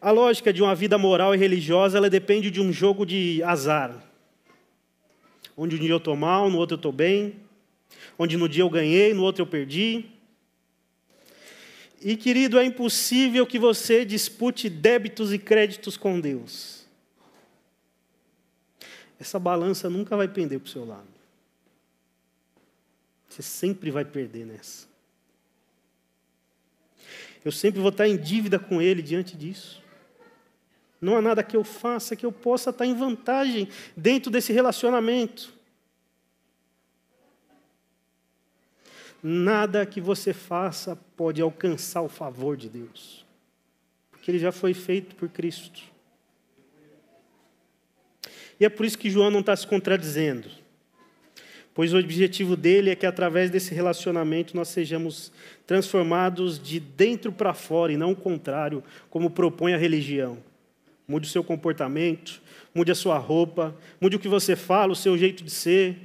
A 0.01 0.09
lógica 0.11 0.51
de 0.51 0.61
uma 0.63 0.73
vida 0.73 0.97
moral 0.97 1.35
e 1.35 1.37
religiosa 1.37 1.97
ela 1.97 2.09
depende 2.09 2.49
de 2.49 2.59
um 2.59 2.73
jogo 2.73 3.05
de 3.05 3.41
azar, 3.43 3.95
onde 5.55 5.75
um 5.75 5.79
dia 5.79 5.91
eu 5.91 5.97
estou 5.97 6.15
mal, 6.15 6.49
no 6.49 6.57
outro 6.57 6.73
eu 6.73 6.79
estou 6.79 6.91
bem, 6.91 7.35
onde 8.17 8.35
no 8.35 8.49
dia 8.49 8.63
eu 8.63 8.69
ganhei, 8.69 9.13
no 9.13 9.21
outro 9.21 9.43
eu 9.43 9.47
perdi. 9.47 10.05
E 12.01 12.17
querido, 12.17 12.57
é 12.57 12.65
impossível 12.65 13.45
que 13.45 13.59
você 13.59 14.03
dispute 14.03 14.67
débitos 14.67 15.31
e 15.31 15.37
créditos 15.37 15.95
com 15.95 16.19
Deus 16.19 16.81
essa 19.21 19.37
balança 19.37 19.87
nunca 19.87 20.17
vai 20.17 20.27
pender 20.27 20.59
para 20.59 20.67
o 20.67 20.71
seu 20.71 20.83
lado. 20.83 21.07
Você 23.29 23.43
sempre 23.43 23.91
vai 23.91 24.03
perder 24.03 24.47
nessa. 24.47 24.87
Eu 27.45 27.51
sempre 27.51 27.79
vou 27.79 27.91
estar 27.91 28.07
em 28.07 28.17
dívida 28.17 28.57
com 28.57 28.81
Ele 28.81 28.99
diante 29.03 29.37
disso. 29.37 29.79
Não 31.01 31.17
há 31.17 31.21
nada 31.21 31.41
que 31.41 31.57
eu 31.57 31.63
faça 31.63 32.15
que 32.15 32.25
eu 32.25 32.31
possa 32.31 32.69
estar 32.69 32.85
em 32.85 32.93
vantagem 32.93 33.67
dentro 33.97 34.29
desse 34.29 34.53
relacionamento. 34.53 35.51
Nada 39.23 39.85
que 39.85 39.99
você 39.99 40.31
faça 40.31 40.95
pode 41.15 41.41
alcançar 41.41 42.01
o 42.01 42.09
favor 42.09 42.55
de 42.55 42.69
Deus, 42.69 43.25
porque 44.11 44.29
ele 44.29 44.39
já 44.39 44.51
foi 44.51 44.73
feito 44.73 45.15
por 45.15 45.27
Cristo. 45.29 45.81
E 48.59 48.65
é 48.65 48.69
por 48.69 48.85
isso 48.85 48.97
que 48.97 49.09
João 49.09 49.31
não 49.31 49.39
está 49.39 49.55
se 49.55 49.65
contradizendo. 49.65 50.49
Pois 51.73 51.93
o 51.93 51.97
objetivo 51.97 52.55
dele 52.55 52.91
é 52.91 52.95
que 52.95 53.05
através 53.05 53.49
desse 53.49 53.73
relacionamento 53.73 54.55
nós 54.55 54.67
sejamos 54.67 55.31
transformados 55.65 56.59
de 56.59 56.79
dentro 56.79 57.31
para 57.31 57.53
fora 57.53 57.93
e 57.93 57.97
não 57.97 58.11
o 58.11 58.15
contrário, 58.15 58.83
como 59.09 59.31
propõe 59.31 59.73
a 59.73 59.77
religião. 59.77 60.37
Mude 61.11 61.27
o 61.27 61.29
seu 61.29 61.43
comportamento, 61.43 62.41
mude 62.73 62.89
a 62.89 62.95
sua 62.95 63.17
roupa, 63.17 63.75
mude 63.99 64.15
o 64.15 64.19
que 64.19 64.29
você 64.29 64.55
fala, 64.55 64.93
o 64.93 64.95
seu 64.95 65.17
jeito 65.17 65.43
de 65.43 65.51
ser. 65.51 65.97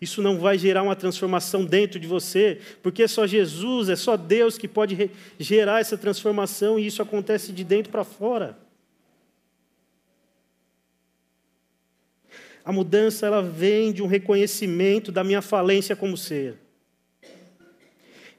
Isso 0.00 0.22
não 0.22 0.38
vai 0.38 0.56
gerar 0.56 0.84
uma 0.84 0.94
transformação 0.94 1.64
dentro 1.64 1.98
de 1.98 2.06
você, 2.06 2.60
porque 2.80 3.02
é 3.02 3.08
só 3.08 3.26
Jesus, 3.26 3.88
é 3.88 3.96
só 3.96 4.16
Deus 4.16 4.56
que 4.56 4.68
pode 4.68 5.10
gerar 5.36 5.80
essa 5.80 5.98
transformação 5.98 6.78
e 6.78 6.86
isso 6.86 7.02
acontece 7.02 7.52
de 7.52 7.64
dentro 7.64 7.90
para 7.90 8.04
fora. 8.04 8.56
A 12.64 12.70
mudança 12.70 13.26
ela 13.26 13.42
vem 13.42 13.92
de 13.92 14.00
um 14.00 14.06
reconhecimento 14.06 15.10
da 15.10 15.24
minha 15.24 15.42
falência 15.42 15.96
como 15.96 16.16
ser. 16.16 16.56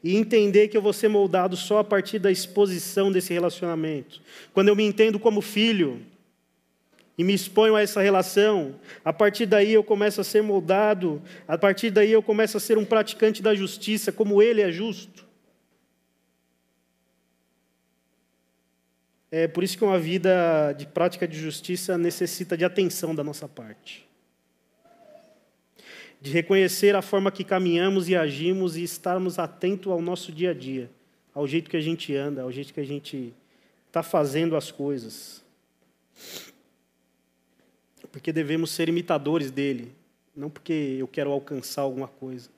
E 0.07 0.15
entender 0.15 0.69
que 0.69 0.77
eu 0.77 0.81
vou 0.81 0.93
ser 0.93 1.09
moldado 1.09 1.57
só 1.57 1.79
a 1.79 1.83
partir 1.83 2.17
da 2.17 2.31
exposição 2.31 3.11
desse 3.11 3.33
relacionamento. 3.33 4.21
Quando 4.53 4.69
eu 4.69 4.75
me 4.75 4.85
entendo 4.85 5.19
como 5.19 5.41
filho 5.41 6.01
e 7.17 7.25
me 7.25 7.33
exponho 7.33 7.75
a 7.75 7.81
essa 7.81 7.99
relação, 7.99 8.79
a 9.03 9.11
partir 9.11 9.45
daí 9.45 9.73
eu 9.73 9.83
começo 9.83 10.21
a 10.21 10.23
ser 10.23 10.41
moldado, 10.41 11.21
a 11.45 11.57
partir 11.57 11.89
daí 11.89 12.09
eu 12.09 12.23
começo 12.23 12.55
a 12.55 12.59
ser 12.61 12.77
um 12.77 12.85
praticante 12.85 13.41
da 13.41 13.53
justiça, 13.53 14.09
como 14.09 14.41
ele 14.41 14.61
é 14.61 14.71
justo. 14.71 15.25
É 19.29 19.45
por 19.45 19.61
isso 19.61 19.77
que 19.77 19.83
uma 19.83 19.99
vida 19.99 20.71
de 20.71 20.85
prática 20.85 21.27
de 21.27 21.37
justiça 21.37 21.97
necessita 21.97 22.55
de 22.55 22.63
atenção 22.63 23.13
da 23.13 23.25
nossa 23.25 23.45
parte 23.45 24.07
de 26.19 26.31
reconhecer 26.31 26.95
a 26.95 27.01
forma 27.01 27.31
que 27.31 27.43
caminhamos 27.43 28.09
e 28.09 28.15
agimos 28.15 28.75
e 28.75 28.83
estarmos 28.83 29.37
atentos 29.37 29.91
ao 29.91 30.01
nosso 30.01 30.31
dia 30.31 30.51
a 30.51 30.53
dia, 30.53 30.89
ao 31.33 31.47
jeito 31.47 31.69
que 31.69 31.77
a 31.77 31.81
gente 31.81 32.15
anda, 32.15 32.41
ao 32.41 32.51
jeito 32.51 32.73
que 32.73 32.79
a 32.79 32.85
gente 32.85 33.33
está 33.87 34.01
fazendo 34.01 34.55
as 34.55 34.71
coisas. 34.71 35.43
porque 38.11 38.31
devemos 38.31 38.71
ser 38.71 38.89
imitadores 38.89 39.51
dele, 39.51 39.91
não 40.35 40.49
porque 40.49 40.95
eu 40.99 41.07
quero 41.07 41.31
alcançar 41.31 41.81
alguma 41.83 42.07
coisa, 42.07 42.49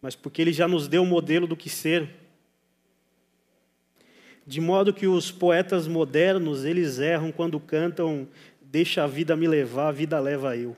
mas 0.00 0.14
porque 0.14 0.42
ele 0.42 0.52
já 0.52 0.68
nos 0.68 0.88
deu 0.88 1.02
o 1.02 1.04
um 1.04 1.08
modelo 1.08 1.46
do 1.46 1.56
que 1.56 1.70
ser. 1.70 2.10
De 4.44 4.60
modo 4.60 4.92
que 4.92 5.06
os 5.06 5.30
poetas 5.30 5.86
modernos, 5.86 6.64
eles 6.64 6.98
erram 6.98 7.30
quando 7.30 7.60
cantam 7.60 8.28
deixa 8.72 9.04
a 9.04 9.06
vida 9.06 9.36
me 9.36 9.46
levar, 9.46 9.88
a 9.88 9.92
vida 9.92 10.18
leva 10.18 10.56
eu. 10.56 10.74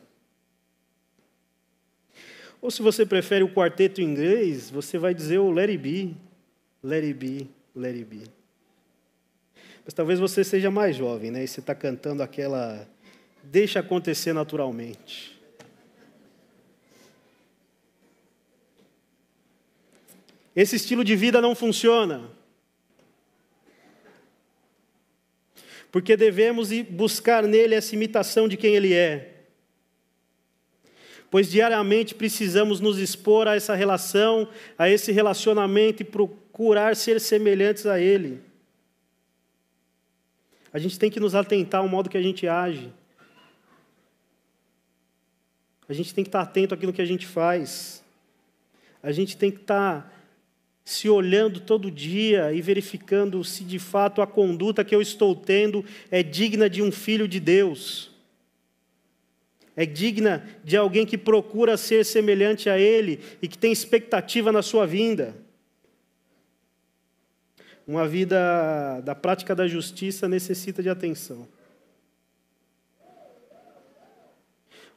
Ou 2.65 2.71
se 2.71 2.81
você 2.81 3.05
prefere 3.05 3.45
o 3.45 3.53
quarteto 3.53 4.01
em 4.01 4.05
inglês, 4.05 4.71
você 4.71 4.97
vai 4.97 5.13
dizer 5.13 5.39
o 5.39 5.51
let 5.51 5.69
it 5.69 5.77
be, 5.77 6.17
let 6.83 7.05
it 7.05 7.13
be, 7.13 7.47
let 7.77 7.95
it 7.95 8.07
be. 8.07 8.23
Mas 9.85 9.93
talvez 9.93 10.19
você 10.19 10.43
seja 10.43 10.71
mais 10.71 10.97
jovem, 10.97 11.31
né? 11.31 11.45
E 11.45 11.47
você 11.47 11.61
está 11.61 11.75
cantando 11.75 12.23
aquela 12.23 12.89
deixa 13.43 13.81
acontecer 13.81 14.33
naturalmente. 14.33 15.39
Esse 20.57 20.77
estilo 20.77 21.05
de 21.05 21.15
vida 21.15 21.43
não 21.43 21.55
funciona. 21.55 22.31
Porque 25.93 26.17
devemos 26.17 26.71
buscar 26.89 27.43
nele 27.43 27.75
essa 27.75 27.95
imitação 27.95 28.49
de 28.49 28.57
quem 28.57 28.75
ele 28.75 28.95
é. 28.95 29.34
Pois 31.35 31.51
diariamente 31.51 32.15
precisamos 32.15 32.79
nos 32.79 32.97
expor 32.97 33.49
a 33.49 33.57
essa 33.57 33.75
relação, 33.75 34.49
a 34.79 34.89
esse 34.89 35.11
relacionamento 35.11 36.01
e 36.01 36.05
procurar 36.05 36.95
ser 36.95 37.21
semelhantes 37.21 37.87
a 37.87 37.99
ele. 37.99 38.41
A 40.73 40.79
gente 40.79 40.97
tem 40.97 41.11
que 41.11 41.19
nos 41.19 41.35
atentar 41.35 41.81
ao 41.81 41.89
modo 41.89 42.09
que 42.09 42.17
a 42.17 42.23
gente 42.23 42.47
age. 42.47 42.89
A 45.89 45.93
gente 45.93 46.15
tem 46.15 46.23
que 46.23 46.29
estar 46.29 46.41
atento 46.41 46.73
àquilo 46.73 46.93
que 46.93 47.03
a 47.03 47.05
gente 47.05 47.27
faz. 47.27 48.05
A 49.03 49.11
gente 49.11 49.37
tem 49.37 49.51
que 49.51 49.63
estar 49.63 50.17
se 50.85 51.09
olhando 51.09 51.59
todo 51.59 51.91
dia 51.91 52.53
e 52.53 52.63
verificando 52.63 53.43
se 53.43 53.65
de 53.65 53.81
fato 53.81 54.23
a 54.23 54.27
conduta 54.29 54.85
que 54.85 54.95
eu 54.95 55.03
estou 55.03 55.35
tendo 55.35 55.85
é 56.13 56.23
digna 56.23 56.71
de 56.71 56.81
um 56.81 56.93
filho 56.93 57.27
de 57.27 57.41
Deus. 57.41 58.14
É 59.77 59.85
digna 59.85 60.49
de 60.63 60.77
alguém 60.77 61.05
que 61.05 61.19
procura 61.19 61.77
ser 61.77 62.05
semelhante 62.05 62.71
a 62.71 62.79
Ele 62.79 63.21
e 63.43 63.49
que 63.49 63.59
tem 63.59 63.73
expectativa 63.73 64.53
na 64.53 64.63
sua 64.63 64.87
vinda. 64.87 65.35
Uma 67.87 68.07
vida 68.07 69.01
da 69.03 69.15
prática 69.15 69.55
da 69.55 69.67
justiça 69.67 70.29
necessita 70.29 70.83
de 70.83 70.89
atenção. 70.89 71.47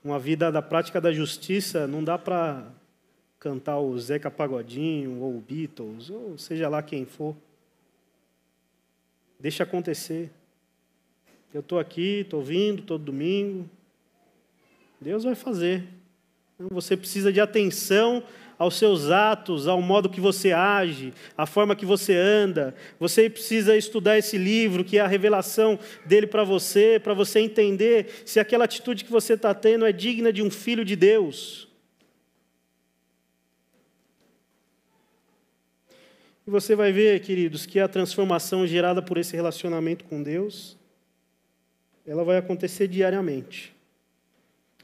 uma 0.07 0.17
vida 0.17 0.49
da 0.49 0.61
prática 0.61 1.01
da 1.01 1.11
justiça, 1.11 1.86
não 1.86 2.01
dá 2.01 2.17
para 2.17 2.65
cantar 3.39 3.80
o 3.80 3.99
Zeca 3.99 4.32
Pagodinho 4.32 5.19
ou 5.21 5.38
o 5.38 5.41
Beatles, 5.41 6.09
ou 6.09 6.38
seja 6.38 6.69
lá 6.69 6.82
quem 6.82 7.05
for. 7.05 7.36
Deixa 9.38 9.63
acontecer. 9.63 10.32
Eu 11.53 11.59
estou 11.59 11.78
aqui, 11.78 12.21
estou 12.21 12.41
vindo 12.41 12.84
todo 12.84 13.03
domingo. 13.03 13.69
Deus 14.99 15.23
vai 15.23 15.35
fazer. 15.35 15.83
Você 16.71 16.97
precisa 16.97 17.31
de 17.31 17.39
atenção 17.39 18.23
aos 18.57 18.75
seus 18.75 19.11
atos, 19.11 19.67
ao 19.67 19.81
modo 19.81 20.09
que 20.09 20.19
você 20.19 20.51
age, 20.51 21.13
à 21.37 21.45
forma 21.45 21.75
que 21.75 21.85
você 21.85 22.15
anda. 22.15 22.73
Você 22.99 23.29
precisa 23.29 23.77
estudar 23.77 24.17
esse 24.17 24.37
livro, 24.37 24.83
que 24.83 24.97
é 24.97 25.01
a 25.01 25.07
revelação 25.07 25.77
dele 26.05 26.25
para 26.25 26.43
você, 26.43 26.99
para 26.99 27.13
você 27.13 27.39
entender 27.39 28.23
se 28.25 28.39
aquela 28.39 28.65
atitude 28.65 29.05
que 29.05 29.11
você 29.11 29.33
está 29.33 29.53
tendo 29.53 29.85
é 29.85 29.91
digna 29.91 30.33
de 30.33 30.41
um 30.41 30.49
filho 30.49 30.83
de 30.83 30.95
Deus. 30.95 31.67
E 36.47 36.49
você 36.49 36.75
vai 36.75 36.91
ver, 36.91 37.19
queridos, 37.19 37.65
que 37.65 37.79
a 37.79 37.87
transformação 37.89 38.65
gerada 38.65 39.01
por 39.01 39.17
esse 39.17 39.35
relacionamento 39.35 40.05
com 40.05 40.23
Deus, 40.23 40.77
ela 42.05 42.23
vai 42.23 42.37
acontecer 42.37 42.87
diariamente. 42.87 43.76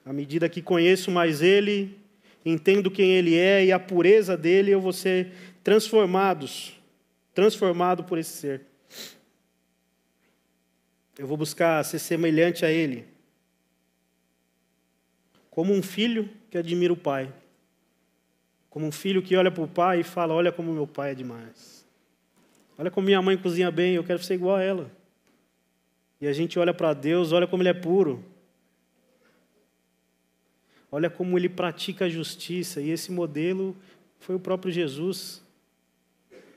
À 0.06 0.12
medida 0.12 0.50
que 0.50 0.62
conheço 0.62 1.10
mais 1.10 1.42
Ele, 1.42 1.98
entendo 2.46 2.92
quem 2.92 3.12
Ele 3.12 3.36
é 3.36 3.66
e 3.66 3.72
a 3.72 3.80
pureza 3.80 4.36
dele, 4.36 4.72
eu 4.72 4.82
vou 4.82 4.92
ser 4.92 5.32
transformados, 5.64 6.74
transformado 7.34 8.04
por 8.04 8.18
esse 8.18 8.32
ser. 8.32 8.62
Eu 11.18 11.28
vou 11.28 11.38
buscar 11.38 11.84
ser 11.86 12.00
semelhante 12.00 12.66
a 12.66 12.72
Ele, 12.72 13.06
como 15.50 15.74
um 15.74 15.82
filho 15.82 16.30
que 16.50 16.58
admira 16.58 16.92
o 16.92 16.98
pai, 16.98 17.32
como 18.70 18.88
um 18.88 18.92
filho 18.92 19.22
que 19.22 19.36
olha 19.36 19.52
para 19.52 19.64
o 19.64 19.68
pai 19.68 20.00
e 20.00 20.04
fala: 20.04 20.34
Olha 20.34 20.52
como 20.52 20.74
meu 20.74 20.88
pai 20.88 21.12
é 21.12 21.16
demais. 21.16 21.86
Olha 22.78 22.90
como 22.90 23.06
minha 23.06 23.22
mãe 23.22 23.38
cozinha 23.38 23.70
bem, 23.70 23.94
eu 23.94 24.04
quero 24.04 24.22
ser 24.24 24.34
igual 24.34 24.56
a 24.56 24.64
ela. 24.64 24.92
E 26.20 26.28
a 26.28 26.34
gente 26.34 26.58
olha 26.58 26.74
para 26.74 26.94
Deus, 26.94 27.32
olha 27.32 27.46
como 27.46 27.62
Ele 27.62 27.70
é 27.70 27.74
puro. 27.74 28.26
Olha 30.96 31.10
como 31.10 31.40
ele 31.40 31.50
pratica 31.50 32.06
a 32.06 32.10
justiça, 32.10 32.80
e 32.80 32.92
esse 32.92 33.12
modelo 33.12 33.76
foi 34.20 34.36
o 34.36 34.40
próprio 34.40 34.72
Jesus. 34.72 35.42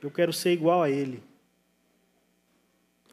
Eu 0.03 0.11
quero 0.11 0.31
ser 0.31 0.53
igual 0.53 0.83
a 0.83 0.91
ele. 0.91 1.23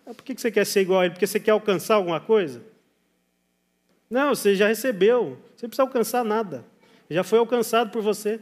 Ah, 0.05 0.13
por 0.13 0.21
que 0.21 0.36
você 0.36 0.51
quer 0.51 0.65
ser 0.65 0.82
igual 0.82 0.99
a 0.99 1.05
ele? 1.05 1.13
Porque 1.13 1.26
você 1.26 1.39
quer 1.39 1.51
alcançar 1.51 1.95
alguma 1.95 2.19
coisa? 2.19 2.61
Não, 4.09 4.36
você 4.36 4.53
já 4.53 4.67
recebeu. 4.67 5.41
Você 5.55 5.65
não 5.65 5.69
precisa 5.69 5.84
alcançar 5.84 6.26
nada. 6.26 6.65
Já 7.09 7.24
foi 7.24 7.39
alcançado 7.39 7.89
por 7.89 8.01
você. 8.01 8.41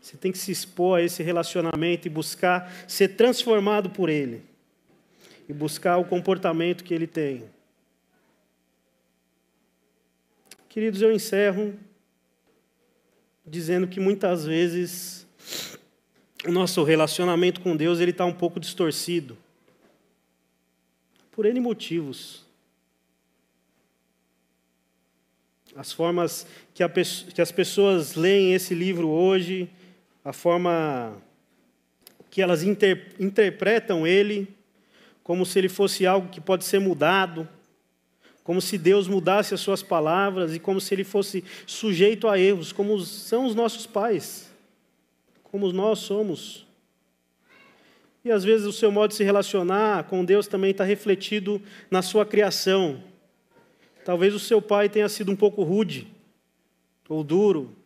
Você 0.00 0.16
tem 0.16 0.32
que 0.32 0.38
se 0.38 0.50
expor 0.50 0.98
a 0.98 1.02
esse 1.04 1.22
relacionamento 1.22 2.08
e 2.08 2.10
buscar 2.10 2.68
ser 2.88 3.10
transformado 3.10 3.90
por 3.90 4.08
ele. 4.08 4.42
E 5.48 5.52
buscar 5.52 5.98
o 5.98 6.04
comportamento 6.04 6.82
que 6.82 6.92
ele 6.92 7.06
tem. 7.06 7.48
Queridos, 10.70 11.02
eu 11.02 11.10
encerro 11.10 11.74
dizendo 13.44 13.88
que 13.88 13.98
muitas 13.98 14.46
vezes 14.46 15.26
o 16.46 16.52
nosso 16.52 16.84
relacionamento 16.84 17.60
com 17.60 17.76
Deus 17.76 17.98
ele 17.98 18.12
está 18.12 18.24
um 18.24 18.32
pouco 18.32 18.60
distorcido 18.60 19.36
por 21.32 21.44
N 21.44 21.58
motivos. 21.58 22.46
As 25.74 25.90
formas 25.90 26.46
que, 26.72 26.84
a, 26.84 26.88
que 26.88 27.42
as 27.42 27.50
pessoas 27.50 28.14
leem 28.14 28.54
esse 28.54 28.72
livro 28.72 29.08
hoje, 29.08 29.68
a 30.24 30.32
forma 30.32 31.20
que 32.30 32.40
elas 32.40 32.62
inter, 32.62 33.16
interpretam 33.18 34.06
ele 34.06 34.46
como 35.24 35.44
se 35.44 35.58
ele 35.58 35.68
fosse 35.68 36.06
algo 36.06 36.28
que 36.28 36.40
pode 36.40 36.62
ser 36.62 36.78
mudado 36.78 37.48
como 38.50 38.60
se 38.60 38.76
Deus 38.76 39.06
mudasse 39.06 39.54
as 39.54 39.60
suas 39.60 39.80
palavras 39.80 40.56
e 40.56 40.58
como 40.58 40.80
se 40.80 40.92
ele 40.92 41.04
fosse 41.04 41.44
sujeito 41.64 42.26
a 42.26 42.36
erros, 42.36 42.72
como 42.72 42.98
são 42.98 43.46
os 43.46 43.54
nossos 43.54 43.86
pais, 43.86 44.50
como 45.44 45.72
nós 45.72 46.00
somos. 46.00 46.66
E 48.24 48.32
às 48.32 48.42
vezes 48.42 48.66
o 48.66 48.72
seu 48.72 48.90
modo 48.90 49.10
de 49.10 49.14
se 49.14 49.22
relacionar 49.22 50.02
com 50.08 50.24
Deus 50.24 50.48
também 50.48 50.72
está 50.72 50.82
refletido 50.82 51.62
na 51.88 52.02
sua 52.02 52.26
criação. 52.26 53.00
Talvez 54.04 54.34
o 54.34 54.40
seu 54.40 54.60
pai 54.60 54.88
tenha 54.88 55.08
sido 55.08 55.30
um 55.30 55.36
pouco 55.36 55.62
rude 55.62 56.08
ou 57.08 57.22
duro, 57.22 57.76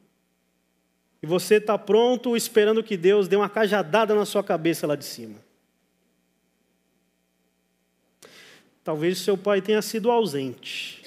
e 1.22 1.26
você 1.26 1.56
está 1.56 1.76
pronto 1.76 2.34
esperando 2.34 2.82
que 2.82 2.96
Deus 2.96 3.28
dê 3.28 3.36
uma 3.36 3.50
cajadada 3.50 4.14
na 4.14 4.24
sua 4.24 4.42
cabeça 4.42 4.86
lá 4.86 4.96
de 4.96 5.04
cima. 5.04 5.43
Talvez 8.85 9.18
seu 9.18 9.37
pai 9.37 9.62
tenha 9.62 9.80
sido 9.80 10.11
ausente. 10.11 11.03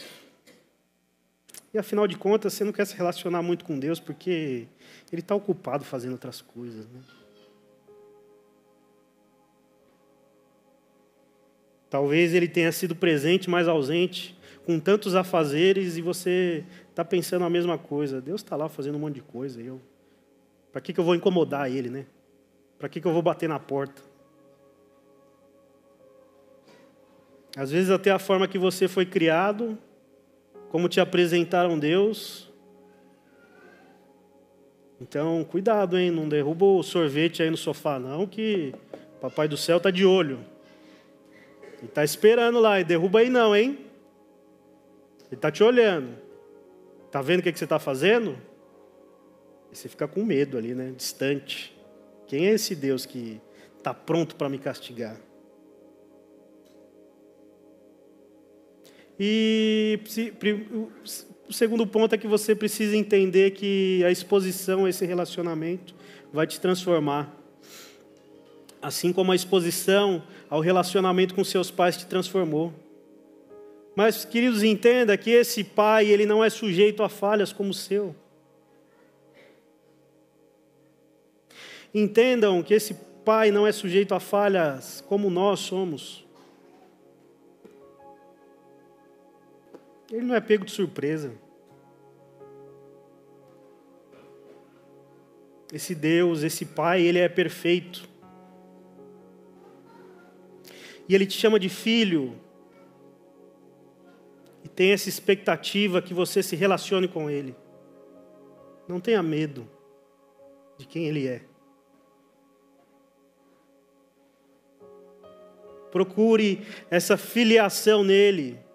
E 1.71 1.78
afinal 1.78 2.07
de 2.07 2.17
contas, 2.17 2.53
você 2.53 2.63
não 2.63 2.71
quer 2.71 2.86
se 2.86 2.95
relacionar 2.95 3.43
muito 3.43 3.63
com 3.63 3.78
Deus 3.78 3.99
porque 3.99 4.67
ele 5.11 5.21
está 5.21 5.36
ocupado 5.36 5.86
fazendo 5.86 6.13
outras 6.13 6.41
coisas. 6.41 6.88
Né? 6.88 6.99
Talvez 11.88 12.34
ele 12.34 12.47
tenha 12.47 12.71
sido 12.71 12.95
presente, 12.95 13.47
mas 13.47 13.67
ausente, 13.67 14.36
com 14.65 14.80
tantos 14.80 15.15
afazeres, 15.15 15.97
e 15.97 16.01
você 16.01 16.65
está 16.89 17.05
pensando 17.05 17.45
a 17.45 17.49
mesma 17.49 17.78
coisa. 17.78 18.19
Deus 18.19 18.41
está 18.41 18.55
lá 18.55 18.67
fazendo 18.67 18.95
um 18.95 18.99
monte 18.99 19.15
de 19.15 19.21
coisa. 19.21 19.61
eu, 19.61 19.80
para 20.71 20.82
que, 20.82 20.91
que 20.91 20.99
eu 20.99 21.03
vou 21.03 21.15
incomodar 21.15 21.71
ele, 21.71 21.89
né? 21.89 22.05
Para 22.78 22.89
que, 22.89 22.99
que 22.99 23.07
eu 23.07 23.13
vou 23.13 23.21
bater 23.21 23.47
na 23.47 23.59
porta? 23.59 24.06
Às 27.57 27.71
vezes, 27.71 27.89
até 27.89 28.11
a 28.11 28.19
forma 28.19 28.47
que 28.47 28.59
você 28.59 28.87
foi 28.87 29.03
criado, 29.03 29.75
como 30.69 30.87
te 30.87 30.99
apresentaram 30.99 31.79
Deus. 31.79 32.47
Então, 35.01 35.43
cuidado, 35.43 35.97
hein? 35.97 36.11
Não 36.11 36.29
derruba 36.29 36.65
o 36.65 36.83
sorvete 36.83 37.41
aí 37.41 37.49
no 37.49 37.57
sofá, 37.57 37.97
não, 37.97 38.27
que 38.27 38.75
o 39.15 39.19
Papai 39.19 39.47
do 39.47 39.57
Céu 39.57 39.77
está 39.77 39.89
de 39.89 40.05
olho. 40.05 40.39
Ele 41.79 41.87
está 41.87 42.03
esperando 42.03 42.59
lá, 42.59 42.79
e 42.79 42.83
derruba 42.83 43.21
aí 43.21 43.29
não, 43.29 43.55
hein? 43.55 43.79
Ele 45.25 45.33
está 45.33 45.49
te 45.49 45.63
olhando. 45.63 46.09
Está 47.07 47.23
vendo 47.23 47.39
o 47.39 47.43
que, 47.43 47.51
que 47.51 47.57
você 47.57 47.65
está 47.65 47.79
fazendo? 47.79 48.37
E 49.71 49.75
você 49.75 49.89
fica 49.89 50.07
com 50.07 50.23
medo 50.23 50.59
ali, 50.59 50.75
né? 50.75 50.93
Distante. 50.95 51.75
Quem 52.27 52.45
é 52.45 52.51
esse 52.51 52.75
Deus 52.75 53.03
que 53.03 53.41
está 53.79 53.95
pronto 53.95 54.35
para 54.35 54.47
me 54.47 54.59
castigar? 54.59 55.17
E 59.20 59.99
o 61.47 61.53
segundo 61.53 61.88
ponto 61.88 62.13
é 62.13 62.18
que 62.18 62.28
você 62.28 62.53
precisa 62.53 62.95
entender 62.95 63.51
que 63.51 64.03
a 64.05 64.11
exposição 64.11 64.86
a 64.86 64.89
esse 64.89 65.05
relacionamento 65.05 65.95
vai 66.32 66.45
te 66.45 66.59
transformar. 66.59 67.34
Assim 68.82 69.11
como 69.11 69.32
a 69.32 69.36
exposição 69.36 70.22
ao 70.49 70.59
relacionamento 70.59 71.34
com 71.34 71.43
seus 71.43 71.72
pais 71.72 71.97
te 71.97 72.05
transformou. 72.05 72.74
Mas, 73.95 74.24
queridos, 74.24 74.61
entenda 74.61 75.18
que 75.18 75.32
esse 75.32 75.63
pai, 75.63 76.05
ele 76.05 76.26
não 76.26 76.43
é 76.43 76.49
sujeito 76.51 77.01
a 77.01 77.09
falhas 77.09 77.51
como 77.51 77.72
o 77.72 77.74
seu. 77.74 78.15
Entendam 81.91 82.61
que 82.61 82.76
esse 82.76 82.93
pai 83.26 83.49
não 83.49 83.65
é 83.65 83.72
sujeito 83.72 84.13
a 84.13 84.20
falhas 84.20 85.03
como 85.07 85.32
nós 85.32 85.61
somos. 85.61 86.26
Ele 90.11 90.25
não 90.25 90.35
é 90.35 90.41
pego 90.41 90.63
de 90.63 90.71
surpresa. 90.71 91.33
Esse 95.71 95.93
Deus, 95.93 96.43
esse 96.43 96.65
Pai, 96.65 97.01
ele 97.01 97.19
é 97.19 97.27
perfeito. 97.27 98.07
E 101.09 101.15
ele 101.15 101.25
te 101.25 101.37
chama 101.37 101.59
de 101.59 101.67
filho. 101.67 102.39
E 104.63 104.69
tem 104.69 104.91
essa 104.91 105.09
expectativa 105.09 106.01
que 106.01 106.13
você 106.13 106.41
se 106.41 106.55
relacione 106.55 107.07
com 107.07 107.29
ele. 107.29 107.55
Não 108.87 109.01
tenha 109.01 109.21
medo 109.21 109.69
de 110.77 110.87
quem 110.87 111.07
ele 111.07 111.27
é. 111.27 111.41
Procure 115.91 116.65
essa 116.89 117.17
filiação 117.17 118.03
nele. 118.03 118.66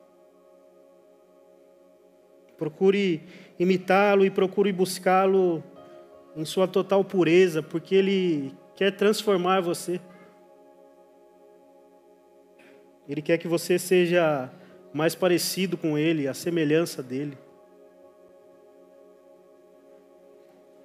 Procure 2.62 3.20
imitá-lo 3.58 4.24
e 4.24 4.30
procure 4.30 4.70
buscá-lo 4.70 5.64
em 6.36 6.44
sua 6.44 6.68
total 6.68 7.04
pureza, 7.04 7.60
porque 7.60 7.92
ele 7.92 8.54
quer 8.76 8.92
transformar 8.92 9.60
você. 9.60 10.00
Ele 13.08 13.20
quer 13.20 13.36
que 13.36 13.48
você 13.48 13.80
seja 13.80 14.48
mais 14.94 15.12
parecido 15.12 15.76
com 15.76 15.98
ele, 15.98 16.28
a 16.28 16.34
semelhança 16.34 17.02
dele. 17.02 17.36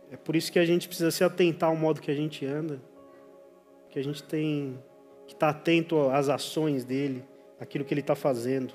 É 0.10 0.18
por 0.18 0.36
isso 0.36 0.52
que 0.52 0.58
a 0.58 0.66
gente 0.66 0.88
precisa 0.88 1.12
se 1.12 1.24
atentar 1.24 1.70
ao 1.70 1.76
modo 1.76 2.02
que 2.02 2.10
a 2.10 2.16
gente 2.16 2.44
anda, 2.44 2.82
que 3.92 4.00
a 4.00 4.04
gente 4.04 4.24
tem 4.24 4.80
que 5.28 5.36
estar 5.36 5.50
atento 5.50 6.10
às 6.10 6.28
ações 6.28 6.84
dele, 6.84 7.24
aquilo 7.60 7.86
que 7.86 7.94
ele 7.94 8.02
está 8.02 8.16
fazendo. 8.16 8.74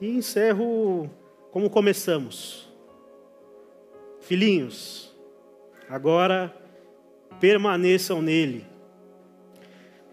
E 0.00 0.08
encerro 0.08 1.08
como 1.54 1.70
começamos. 1.70 2.68
Filhinhos, 4.18 5.14
agora 5.88 6.52
permaneçam 7.38 8.20
nele, 8.20 8.66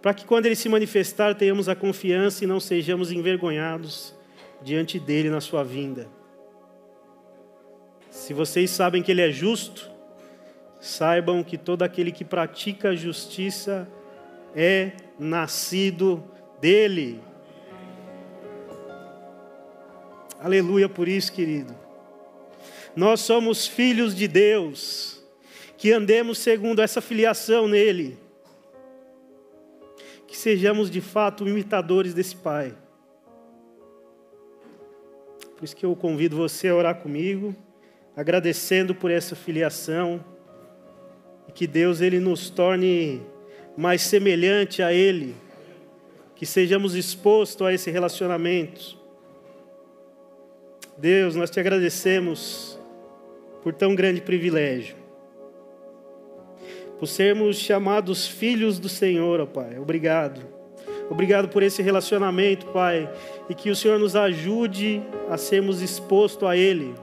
para 0.04 0.14
que 0.14 0.24
quando 0.24 0.46
ele 0.46 0.56
se 0.56 0.70
manifestar 0.70 1.34
tenhamos 1.34 1.68
a 1.68 1.74
confiança 1.74 2.44
e 2.44 2.48
não 2.48 2.60
sejamos 2.60 3.12
envergonhados 3.12 4.14
diante 4.62 5.00
dele 5.00 5.32
na 5.32 5.42
sua 5.42 5.64
vinda. 5.64 6.08
Se 8.12 8.36
vocês 8.36 8.70
sabem 8.70 9.02
que 9.02 9.10
ele 9.10 9.22
é 9.22 9.32
justo, 9.32 9.90
saibam 10.80 11.44
que 11.44 11.58
todo 11.58 11.82
aquele 11.82 12.12
que 12.12 12.24
pratica 12.24 12.90
a 12.90 12.96
justiça 12.96 13.90
é 14.56 14.92
nascido 15.18 16.24
dele. 16.60 17.20
Aleluia 20.44 20.90
por 20.90 21.08
isso, 21.08 21.32
querido. 21.32 21.76
Nós 22.96 23.20
somos 23.20 23.68
filhos 23.68 24.16
de 24.16 24.28
Deus, 24.28 25.24
que 25.78 25.92
andemos 25.92 26.40
segundo 26.40 26.82
essa 26.82 27.00
filiação 27.00 27.68
nele. 27.68 28.18
Que 30.28 30.36
sejamos 30.36 30.90
de 30.90 31.00
fato 31.00 31.48
imitadores 31.48 32.16
desse 32.16 32.36
Pai. 32.36 32.76
Por 35.56 35.64
isso 35.64 35.76
que 35.76 35.86
eu 35.86 35.96
convido 35.96 36.36
você 36.38 36.70
a 36.70 36.76
orar 36.76 36.96
comigo, 36.96 37.56
agradecendo 38.16 38.96
por 38.96 39.12
essa 39.12 39.36
filiação 39.36 40.26
e 41.48 41.52
que 41.52 41.68
Deus 41.68 42.02
ele 42.02 42.20
nos 42.20 42.50
torne 42.50 43.22
mais 43.78 44.02
semelhante 44.02 44.82
a 44.82 44.92
ele, 44.92 45.36
que 46.36 46.48
sejamos 46.48 46.96
expostos 46.96 47.68
a 47.68 47.72
esse 47.72 47.92
relacionamento 47.92 49.01
Deus, 51.02 51.36
nós 51.36 51.50
te 51.50 51.60
agradecemos 51.60 52.80
por 53.64 53.74
tão 53.74 53.96
grande 53.96 54.22
privilégio, 54.22 54.96
por 57.00 57.08
sermos 57.08 57.58
chamados 57.58 58.28
filhos 58.28 58.78
do 58.78 58.88
Senhor, 58.88 59.40
ó 59.40 59.48
Pai. 59.48 59.80
Obrigado. 59.80 60.42
Obrigado 61.10 61.50
por 61.50 61.64
esse 61.64 61.82
relacionamento, 61.82 62.68
Pai, 62.68 63.12
e 63.50 63.56
que 63.56 63.72
o 63.72 63.76
Senhor 63.76 63.98
nos 63.98 64.16
ajude 64.16 65.02
a 65.28 65.38
sermos 65.38 65.82
expostos 65.82 66.48
a 66.48 66.56
Ele. 66.56 66.94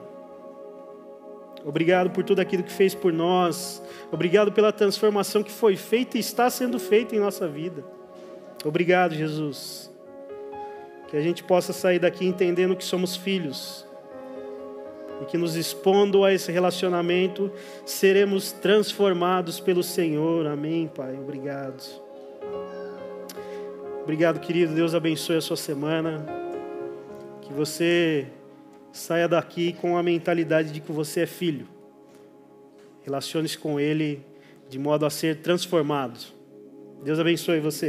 Obrigado 1.65 2.11
por 2.11 2.23
tudo 2.23 2.39
aquilo 2.39 2.63
que 2.63 2.73
fez 2.73 2.95
por 2.95 3.13
nós. 3.13 3.83
Obrigado 4.13 4.53
pela 4.53 4.71
transformação 4.71 5.43
que 5.43 5.51
foi 5.51 5.75
feita 5.75 6.17
e 6.17 6.21
está 6.21 6.49
sendo 6.49 6.79
feita 6.79 7.17
em 7.17 7.19
nossa 7.19 7.49
vida. 7.49 7.85
Obrigado, 8.65 9.17
Jesus. 9.17 9.93
Que 11.09 11.17
a 11.17 11.21
gente 11.21 11.43
possa 11.43 11.73
sair 11.73 11.99
daqui 11.99 12.25
entendendo 12.25 12.77
que 12.77 12.85
somos 12.85 13.17
filhos 13.17 13.88
e 15.21 15.25
que 15.25 15.37
nos 15.37 15.57
expondo 15.57 16.25
a 16.25 16.33
esse 16.33 16.51
relacionamento, 16.53 17.51
seremos 17.85 18.53
transformados 18.53 19.61
pelo 19.61 19.83
Senhor. 19.83 20.47
Amém, 20.47 20.91
Pai. 20.95 21.15
Obrigado. 21.15 21.83
Obrigado, 24.03 24.41
querido. 24.41 24.75
Deus 24.75 24.95
abençoe 24.95 25.37
a 25.37 25.41
sua 25.41 25.57
semana. 25.57 26.25
Que 27.43 27.53
você 27.53 28.27
saia 28.93 29.29
daqui 29.29 29.73
com 29.75 29.97
a 29.97 30.03
mentalidade 30.03 30.73
de 30.73 30.81
que 30.81 30.93
você 30.93 31.21
é 31.21 31.27
filho. 31.27 31.67
Relacione-se 33.03 33.59
com 33.59 33.79
Ele 33.79 34.25
de 34.69 34.79
modo 34.79 35.07
a 35.07 35.11
ser 35.11 35.37
transformado. 35.37 36.19
Deus 37.03 37.19
abençoe 37.19 37.61
você. 37.61 37.87